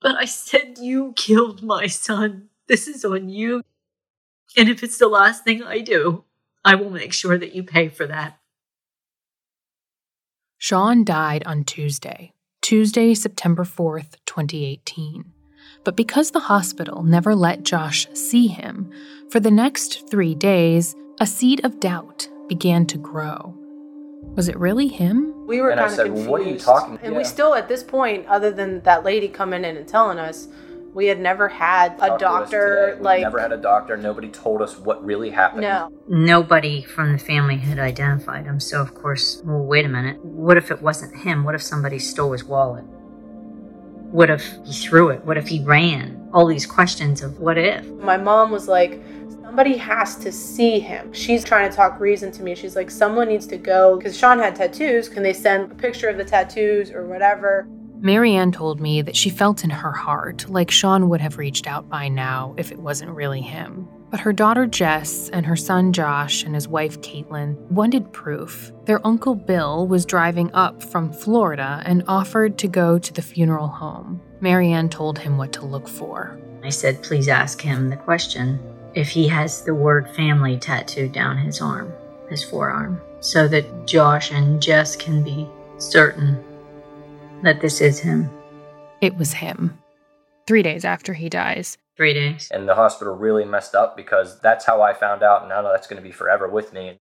But 0.00 0.16
I 0.16 0.24
said, 0.24 0.78
You 0.78 1.12
killed 1.16 1.62
my 1.62 1.87
son. 1.87 2.48
This 2.68 2.88
is 2.88 3.04
on 3.04 3.28
you. 3.28 3.62
And 4.57 4.68
if 4.68 4.83
it's 4.83 4.98
the 4.98 5.09
last 5.09 5.44
thing 5.44 5.62
I 5.62 5.80
do, 5.80 6.24
I 6.64 6.74
will 6.74 6.90
make 6.90 7.12
sure 7.12 7.38
that 7.38 7.54
you 7.54 7.62
pay 7.62 7.88
for 7.88 8.07
that. 8.07 8.38
Sean 10.59 11.04
died 11.04 11.42
on 11.44 11.64
Tuesday, 11.64 12.33
Tuesday, 12.62 13.14
September 13.14 13.64
4th, 13.64 14.16
2018. 14.24 15.34
But 15.85 15.97
because 15.97 16.31
the 16.31 16.40
hospital 16.40 17.03
never 17.03 17.35
let 17.35 17.62
Josh 17.62 18.07
see 18.14 18.47
him, 18.47 18.90
for 19.31 19.40
the 19.40 19.51
next 19.51 20.09
three 20.11 20.35
days, 20.35 20.94
a 21.20 21.27
seed 21.27 21.64
of 21.64 21.79
doubt 21.81 22.29
began 22.49 22.87
to 22.87 22.99
grow. 22.99 23.55
Was 24.35 24.49
it 24.49 24.59
really 24.59 24.88
him? 24.88 25.33
We 25.47 25.61
were 25.61 25.70
And 25.70 25.79
I 25.81 25.85
kind 25.85 25.92
of 25.92 25.97
said, 25.97 26.07
confused. 26.07 26.29
"What 26.31 26.40
are 26.40 26.44
you 26.44 26.59
talking- 26.59 26.99
And 27.03 27.14
we 27.16 27.25
still, 27.25 27.55
at 27.55 27.68
this 27.68 27.83
point, 27.83 28.27
other 28.29 28.51
than 28.51 28.81
that 28.81 29.05
lady 29.05 29.29
coming 29.29 29.64
in 29.64 29.77
and 29.77 29.87
telling 29.87 30.18
us, 30.18 30.49
we 30.94 31.07
had 31.07 31.20
never 31.20 31.49
had 31.49 31.94
a 32.01 32.09
Talk 32.09 32.18
doctor 32.20 32.87
today. 32.87 32.99
We 32.99 33.05
like. 33.05 33.20
never 33.23 33.40
had 33.40 33.53
a 33.53 33.57
doctor. 33.57 33.97
Nobody 33.97 34.29
told 34.29 34.62
us 34.62 34.79
what 34.79 35.05
really 35.05 35.31
happened. 35.31 35.62
no. 35.62 35.90
Nobody 36.09 36.83
from 36.83 37.12
the 37.12 37.18
family 37.18 37.57
had 37.57 37.79
identified 37.79 38.44
him, 38.47 38.61
so 38.61 38.81
of 38.81 38.94
course, 38.94 39.42
well, 39.44 39.59
wait 39.59 39.85
a 39.85 39.88
minute. 39.88 40.25
What 40.25 40.57
if 40.57 40.70
it 40.70 40.81
wasn't 40.81 41.16
him? 41.16 41.44
What 41.44 41.55
if 41.55 41.62
somebody 41.62 41.99
stole 41.99 42.33
his 42.33 42.44
wallet? 42.44 42.85
What 44.14 44.31
if 44.31 44.59
he 44.64 44.72
threw 44.72 45.09
it? 45.09 45.24
What 45.24 45.37
if 45.37 45.48
he 45.48 45.61
ran? 45.64 46.29
All 46.33 46.46
these 46.46 46.66
questions 46.66 47.20
of 47.20 47.40
what 47.40 47.59
if. 47.59 47.85
My 47.94 48.16
mom 48.16 48.53
was 48.53 48.68
like, 48.68 49.03
somebody 49.42 49.77
has 49.77 50.14
to 50.18 50.31
see 50.31 50.78
him. 50.78 51.12
She's 51.12 51.43
trying 51.43 51.68
to 51.68 51.76
talk 51.76 51.99
reason 51.99 52.30
to 52.30 52.45
me. 52.45 52.55
She's 52.55 52.76
like, 52.76 52.93
someone 52.93 53.26
needs 53.26 53.45
to 53.49 53.57
go 53.57 53.97
because 53.97 54.16
Sean 54.16 54.39
had 54.39 54.55
tattoos. 54.55 55.09
Can 55.09 55.24
they 55.24 55.32
send 55.32 55.72
a 55.72 55.74
picture 55.74 56.09
of 56.09 56.16
the 56.16 56.24
tattoos 56.24 56.93
or 56.93 57.09
whatever? 57.09 57.66
Marianne 57.97 58.53
told 58.53 58.80
me 58.80 59.03
that 59.03 59.16
she 59.16 59.30
felt 59.30 59.64
in 59.64 59.70
her 59.70 59.91
heart 59.91 60.49
like 60.49 60.70
Sean 60.70 61.09
would 61.09 61.20
have 61.20 61.36
reached 61.36 61.66
out 61.66 61.89
by 61.89 62.07
now 62.07 62.55
if 62.57 62.70
it 62.70 62.78
wasn't 62.78 63.11
really 63.11 63.41
him. 63.41 63.89
But 64.15 64.21
her 64.21 64.33
daughter 64.33 64.69
Jess 64.69 65.29
and 65.31 65.45
her 65.45 65.57
son 65.57 65.93
Josh 65.93 66.45
and 66.45 66.55
his 66.55 66.69
wife 66.69 67.01
Caitlin 67.01 67.57
wanted 67.69 68.12
proof. 68.12 68.71
Their 68.85 69.05
uncle 69.05 69.35
Bill 69.35 69.89
was 69.89 70.07
driving 70.07 70.55
up 70.55 70.85
from 70.85 71.12
Florida 71.12 71.83
and 71.85 72.05
offered 72.07 72.57
to 72.59 72.69
go 72.69 72.97
to 72.97 73.12
the 73.12 73.23
funeral 73.23 73.67
home. 73.67 74.23
Marianne 74.41 74.89
told 74.89 75.19
him 75.19 75.37
what 75.37 75.53
to 75.55 75.67
look 75.67 75.89
for. 75.89 76.39
I 76.62 76.69
said, 76.69 77.03
please 77.03 77.27
ask 77.27 77.61
him 77.61 77.91
the 77.91 77.97
question 77.97 78.61
if 78.95 79.09
he 79.09 79.27
has 79.27 79.62
the 79.62 79.75
word 79.75 80.09
family 80.11 80.59
tattooed 80.59 81.11
down 81.11 81.37
his 81.37 81.61
arm, 81.61 81.93
his 82.31 82.45
forearm, 82.45 83.01
so 83.19 83.49
that 83.49 83.85
Josh 83.85 84.31
and 84.31 84.62
Jess 84.62 84.95
can 84.95 85.25
be 85.25 85.49
certain 85.79 86.41
that 87.43 87.61
this 87.61 87.81
is 87.81 87.99
him. 87.99 88.31
It 89.01 89.17
was 89.17 89.33
him. 89.33 89.77
Three 90.47 90.62
days 90.62 90.85
after 90.85 91.15
he 91.15 91.29
dies, 91.29 91.79
Three 91.97 92.12
days. 92.12 92.49
And 92.53 92.68
the 92.68 92.74
hospital 92.74 93.14
really 93.14 93.45
messed 93.45 93.74
up 93.74 93.97
because 93.97 94.40
that's 94.40 94.64
how 94.64 94.82
I 94.82 94.95
found 94.95 95.22
out, 95.22 95.42
and 95.42 95.49
now 95.49 95.62
that's 95.62 95.86
going 95.86 96.03
to 96.03 96.07
be 96.07 96.12
forever 96.12 96.49
with 96.49 96.72
me. 96.72 96.99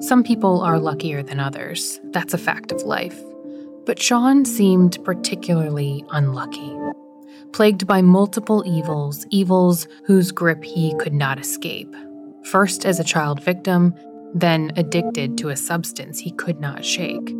Some 0.00 0.22
people 0.22 0.60
are 0.60 0.78
luckier 0.78 1.22
than 1.22 1.40
others. 1.40 1.98
That's 2.10 2.34
a 2.34 2.38
fact 2.38 2.70
of 2.70 2.82
life. 2.82 3.18
But 3.86 4.00
Sean 4.00 4.44
seemed 4.44 5.02
particularly 5.04 6.04
unlucky, 6.10 6.76
plagued 7.52 7.86
by 7.86 8.02
multiple 8.02 8.62
evils, 8.66 9.26
evils 9.30 9.88
whose 10.04 10.32
grip 10.32 10.62
he 10.62 10.94
could 10.98 11.14
not 11.14 11.40
escape. 11.40 11.92
First 12.44 12.84
as 12.84 13.00
a 13.00 13.04
child 13.04 13.42
victim, 13.42 13.94
then 14.34 14.70
addicted 14.76 15.38
to 15.38 15.48
a 15.48 15.56
substance 15.56 16.18
he 16.18 16.30
could 16.32 16.60
not 16.60 16.84
shake. 16.84 17.34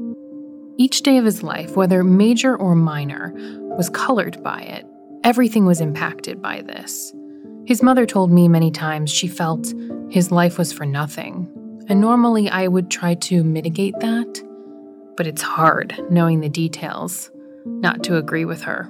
Each 0.78 1.02
day 1.02 1.16
of 1.16 1.24
his 1.24 1.42
life, 1.42 1.74
whether 1.74 2.04
major 2.04 2.56
or 2.56 2.74
minor, 2.74 3.32
was 3.76 3.88
colored 3.88 4.42
by 4.42 4.60
it. 4.60 4.86
Everything 5.24 5.64
was 5.64 5.80
impacted 5.80 6.42
by 6.42 6.60
this. 6.62 7.14
His 7.64 7.82
mother 7.82 8.04
told 8.04 8.30
me 8.30 8.46
many 8.46 8.70
times 8.70 9.10
she 9.10 9.26
felt 9.26 9.72
his 10.10 10.30
life 10.30 10.58
was 10.58 10.72
for 10.72 10.84
nothing, 10.84 11.48
and 11.88 12.00
normally 12.00 12.48
I 12.50 12.68
would 12.68 12.90
try 12.90 13.14
to 13.14 13.42
mitigate 13.42 13.98
that, 14.00 14.42
but 15.16 15.26
it's 15.26 15.42
hard 15.42 15.98
knowing 16.10 16.40
the 16.40 16.48
details 16.48 17.30
not 17.64 18.04
to 18.04 18.18
agree 18.18 18.44
with 18.44 18.62
her. 18.62 18.88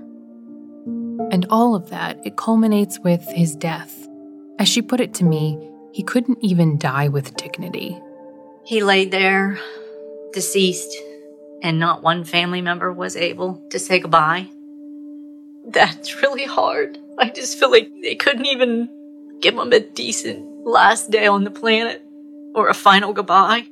And 1.31 1.47
all 1.51 1.75
of 1.75 1.91
that, 1.91 2.19
it 2.27 2.37
culminates 2.37 2.99
with 2.99 3.27
his 3.29 3.57
death. 3.57 4.07
As 4.59 4.69
she 4.69 4.83
put 4.83 5.01
it 5.01 5.15
to 5.15 5.25
me, 5.25 5.71
he 5.93 6.03
couldn't 6.03 6.39
even 6.43 6.79
die 6.79 7.09
with 7.09 7.37
dignity. 7.37 7.99
He 8.65 8.83
lay 8.83 9.07
there, 9.07 9.59
deceased, 10.33 10.95
and 11.63 11.79
not 11.79 12.03
one 12.03 12.25
family 12.25 12.61
member 12.61 12.93
was 12.93 13.17
able 13.17 13.63
to 13.71 13.79
say 13.79 13.99
goodbye. 14.01 14.49
That's 15.69 16.23
really 16.23 16.45
hard. 16.45 16.99
I 17.19 17.31
just 17.31 17.59
feel 17.59 17.71
like 17.71 17.91
they 18.03 18.15
couldn't 18.15 18.47
even 18.47 18.89
give 19.41 19.55
him 19.55 19.73
a 19.73 19.81
decent 19.81 20.67
last 20.67 21.11
day 21.11 21.27
on 21.27 21.45
the 21.45 21.51
planet 21.51 22.03
or 22.55 22.69
a 22.69 22.75
final 22.75 23.13
goodbye. 23.13 23.67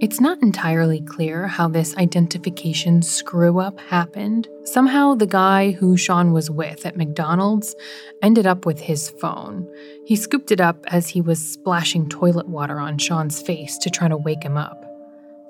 It's 0.00 0.20
not 0.20 0.40
entirely 0.42 1.00
clear 1.00 1.48
how 1.48 1.66
this 1.66 1.96
identification 1.96 3.02
screw 3.02 3.58
up 3.58 3.80
happened. 3.80 4.46
Somehow, 4.62 5.16
the 5.16 5.26
guy 5.26 5.72
who 5.72 5.96
Sean 5.96 6.32
was 6.32 6.48
with 6.48 6.86
at 6.86 6.96
McDonald's 6.96 7.74
ended 8.22 8.46
up 8.46 8.64
with 8.64 8.78
his 8.78 9.10
phone. 9.10 9.66
He 10.06 10.14
scooped 10.14 10.52
it 10.52 10.60
up 10.60 10.84
as 10.86 11.08
he 11.08 11.20
was 11.20 11.44
splashing 11.44 12.08
toilet 12.08 12.48
water 12.48 12.78
on 12.78 12.98
Sean's 12.98 13.42
face 13.42 13.76
to 13.78 13.90
try 13.90 14.06
to 14.06 14.16
wake 14.16 14.44
him 14.44 14.56
up. 14.56 14.87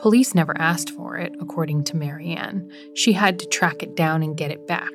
Police 0.00 0.34
never 0.34 0.56
asked 0.58 0.90
for 0.90 1.16
it, 1.16 1.34
according 1.40 1.84
to 1.84 1.96
Marianne. 1.96 2.70
She 2.94 3.12
had 3.12 3.38
to 3.40 3.46
track 3.46 3.82
it 3.82 3.96
down 3.96 4.22
and 4.22 4.36
get 4.36 4.50
it 4.50 4.66
back. 4.66 4.92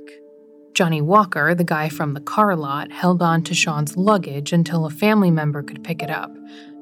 Johnny 0.74 1.01
Walker, 1.01 1.54
the 1.54 1.64
guy 1.64 1.89
from 1.89 2.14
the 2.14 2.22
car 2.22 2.56
lot, 2.56 2.91
held 2.91 3.22
on 3.22 3.43
to 3.43 3.54
Sean's 3.54 3.97
luggage 3.97 4.54
until 4.54 4.86
a 4.86 4.89
family 4.89 5.30
member 5.30 5.62
could 5.62 5.84
pick 5.84 6.01
it 6.01 6.10
up. 6.10 6.32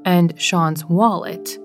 And 0.05 0.39
Sean's 0.39 0.85
wallet, 0.85 1.57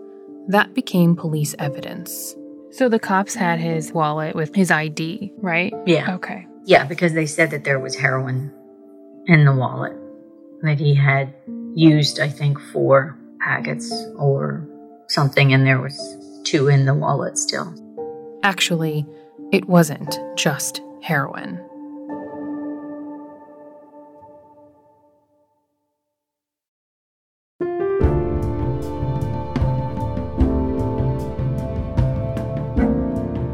that 0.48 0.74
became 0.74 1.14
police 1.14 1.54
evidence. 1.58 2.34
So 2.70 2.88
the 2.88 2.98
cops 2.98 3.34
had 3.34 3.60
his 3.60 3.92
wallet 3.92 4.34
with 4.34 4.54
his 4.54 4.70
ID, 4.70 5.32
right? 5.38 5.72
Yeah. 5.86 6.14
Okay. 6.16 6.46
Yeah, 6.64 6.84
because 6.84 7.12
they 7.12 7.26
said 7.26 7.50
that 7.52 7.64
there 7.64 7.78
was 7.78 7.94
heroin 7.94 8.52
in 9.26 9.44
the 9.44 9.54
wallet 9.54 9.92
that 10.62 10.80
he 10.80 10.94
had 10.94 11.32
used, 11.74 12.18
I 12.18 12.28
think, 12.28 12.58
four 12.58 13.16
packets 13.40 13.92
or 14.16 14.66
something, 15.08 15.52
and 15.52 15.66
there 15.66 15.80
was 15.80 15.96
two 16.46 16.68
in 16.68 16.86
the 16.86 16.94
wallet 16.94 17.36
still. 17.36 17.74
Actually, 18.44 19.04
it 19.52 19.68
wasn't 19.68 20.18
just 20.36 20.80
heroin. 21.02 21.60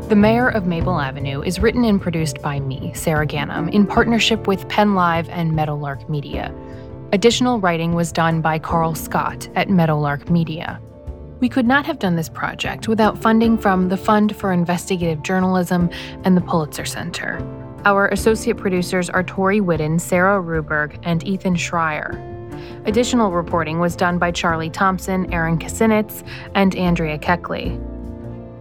The 0.09 0.17
Mayor 0.17 0.51
of 0.51 0.67
Maple 0.67 1.01
Avenue 1.01 1.41
is 1.41 1.59
written 1.59 1.87
and 1.87 1.99
produced 1.99 2.43
by 2.43 2.61
me, 2.61 2.93
Sara 2.95 3.27
Ganim, 3.27 3.73
in 3.73 3.87
partnership 3.87 4.47
with 4.47 4.69
Penn 4.69 4.95
Live 4.95 5.27
and 5.31 5.57
Meadowlark 5.57 6.07
Media. 6.11 6.55
Additional 7.15 7.59
writing 7.61 7.95
was 7.95 8.13
done 8.13 8.43
by 8.43 8.59
Carl 8.59 8.95
Scott 8.95 9.49
at 9.55 9.71
Meadowlark 9.71 10.29
Media. 10.29 10.79
We 11.43 11.49
could 11.49 11.67
not 11.67 11.85
have 11.87 11.99
done 11.99 12.15
this 12.15 12.29
project 12.29 12.87
without 12.87 13.19
funding 13.19 13.59
from 13.59 13.89
the 13.89 13.97
Fund 13.97 14.37
for 14.37 14.53
Investigative 14.53 15.25
Journalism 15.25 15.91
and 16.23 16.37
the 16.37 16.41
Pulitzer 16.41 16.85
Center. 16.85 17.45
Our 17.85 18.07
associate 18.11 18.59
producers 18.59 19.11
are 19.11 19.25
Tori 19.25 19.61
Whitten, 19.61 20.01
Sarah 20.01 20.41
Ruberg, 20.41 21.01
and 21.03 21.27
Ethan 21.27 21.57
Schreier. 21.57 22.15
Additional 22.87 23.33
reporting 23.33 23.81
was 23.81 23.97
done 23.97 24.19
by 24.19 24.31
Charlie 24.31 24.71
Thompson, 24.71 25.35
Aaron 25.35 25.59
Kasinitz, 25.59 26.25
and 26.55 26.77
Andrea 26.77 27.19
Keckley. 27.19 27.77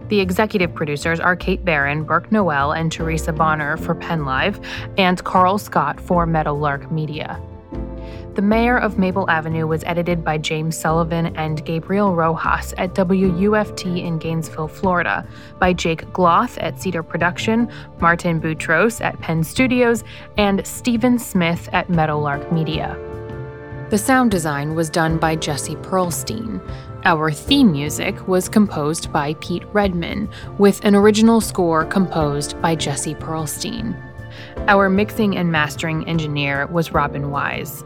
The 0.08 0.18
executive 0.18 0.74
producers 0.74 1.20
are 1.20 1.36
Kate 1.36 1.64
Barron, 1.64 2.02
Burke 2.02 2.32
Noel, 2.32 2.72
and 2.72 2.90
Teresa 2.90 3.32
Bonner 3.32 3.76
for 3.76 3.94
PennLive, 3.94 4.60
and 4.98 5.22
Carl 5.22 5.58
Scott 5.58 6.00
for 6.00 6.26
Meadowlark 6.26 6.90
Media. 6.90 7.40
The 8.34 8.42
Mayor 8.42 8.78
of 8.78 8.98
Maple 8.98 9.28
Avenue 9.28 9.66
was 9.66 9.84
edited 9.84 10.24
by 10.24 10.38
James 10.38 10.76
Sullivan 10.76 11.36
and 11.36 11.64
Gabriel 11.66 12.14
Rojas 12.14 12.72
at 12.78 12.94
WUFT 12.94 14.02
in 14.02 14.18
Gainesville, 14.18 14.68
Florida, 14.68 15.26
by 15.58 15.74
Jake 15.74 16.06
Gloth 16.12 16.56
at 16.62 16.80
Cedar 16.80 17.02
Production, 17.02 17.70
Martin 18.00 18.40
Boutros 18.40 19.04
at 19.04 19.20
Penn 19.20 19.44
Studios, 19.44 20.02
and 20.38 20.66
Stephen 20.66 21.18
Smith 21.18 21.68
at 21.72 21.90
Meadowlark 21.90 22.50
Media. 22.50 22.96
The 23.90 23.98
sound 23.98 24.30
design 24.30 24.74
was 24.74 24.88
done 24.88 25.18
by 25.18 25.36
Jesse 25.36 25.76
Perlstein. 25.76 26.66
Our 27.04 27.30
theme 27.30 27.72
music 27.72 28.26
was 28.26 28.48
composed 28.48 29.12
by 29.12 29.34
Pete 29.34 29.64
Redman, 29.74 30.30
with 30.56 30.82
an 30.86 30.94
original 30.94 31.42
score 31.42 31.84
composed 31.84 32.58
by 32.62 32.76
Jesse 32.76 33.14
Perlstein. 33.14 33.94
Our 34.68 34.88
mixing 34.88 35.36
and 35.36 35.52
mastering 35.52 36.08
engineer 36.08 36.66
was 36.68 36.92
Robin 36.92 37.30
Wise. 37.30 37.84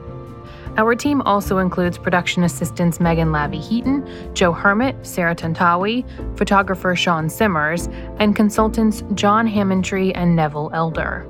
Our 0.77 0.95
team 0.95 1.22
also 1.22 1.57
includes 1.59 1.97
production 1.97 2.43
assistants 2.43 3.01
Megan 3.01 3.33
Lavie 3.33 3.62
Heaton, 3.62 4.07
Joe 4.35 4.53
Hermit, 4.53 5.07
Sarah 5.07 5.35
Tantawi, 5.35 6.05
photographer 6.37 6.95
Sean 6.95 7.31
Simmers, 7.31 7.89
and 8.18 8.37
consultants 8.37 9.03
John 9.14 9.49
Hammontree 9.49 10.12
and 10.14 10.37
Neville 10.37 10.70
Elder. 10.74 11.27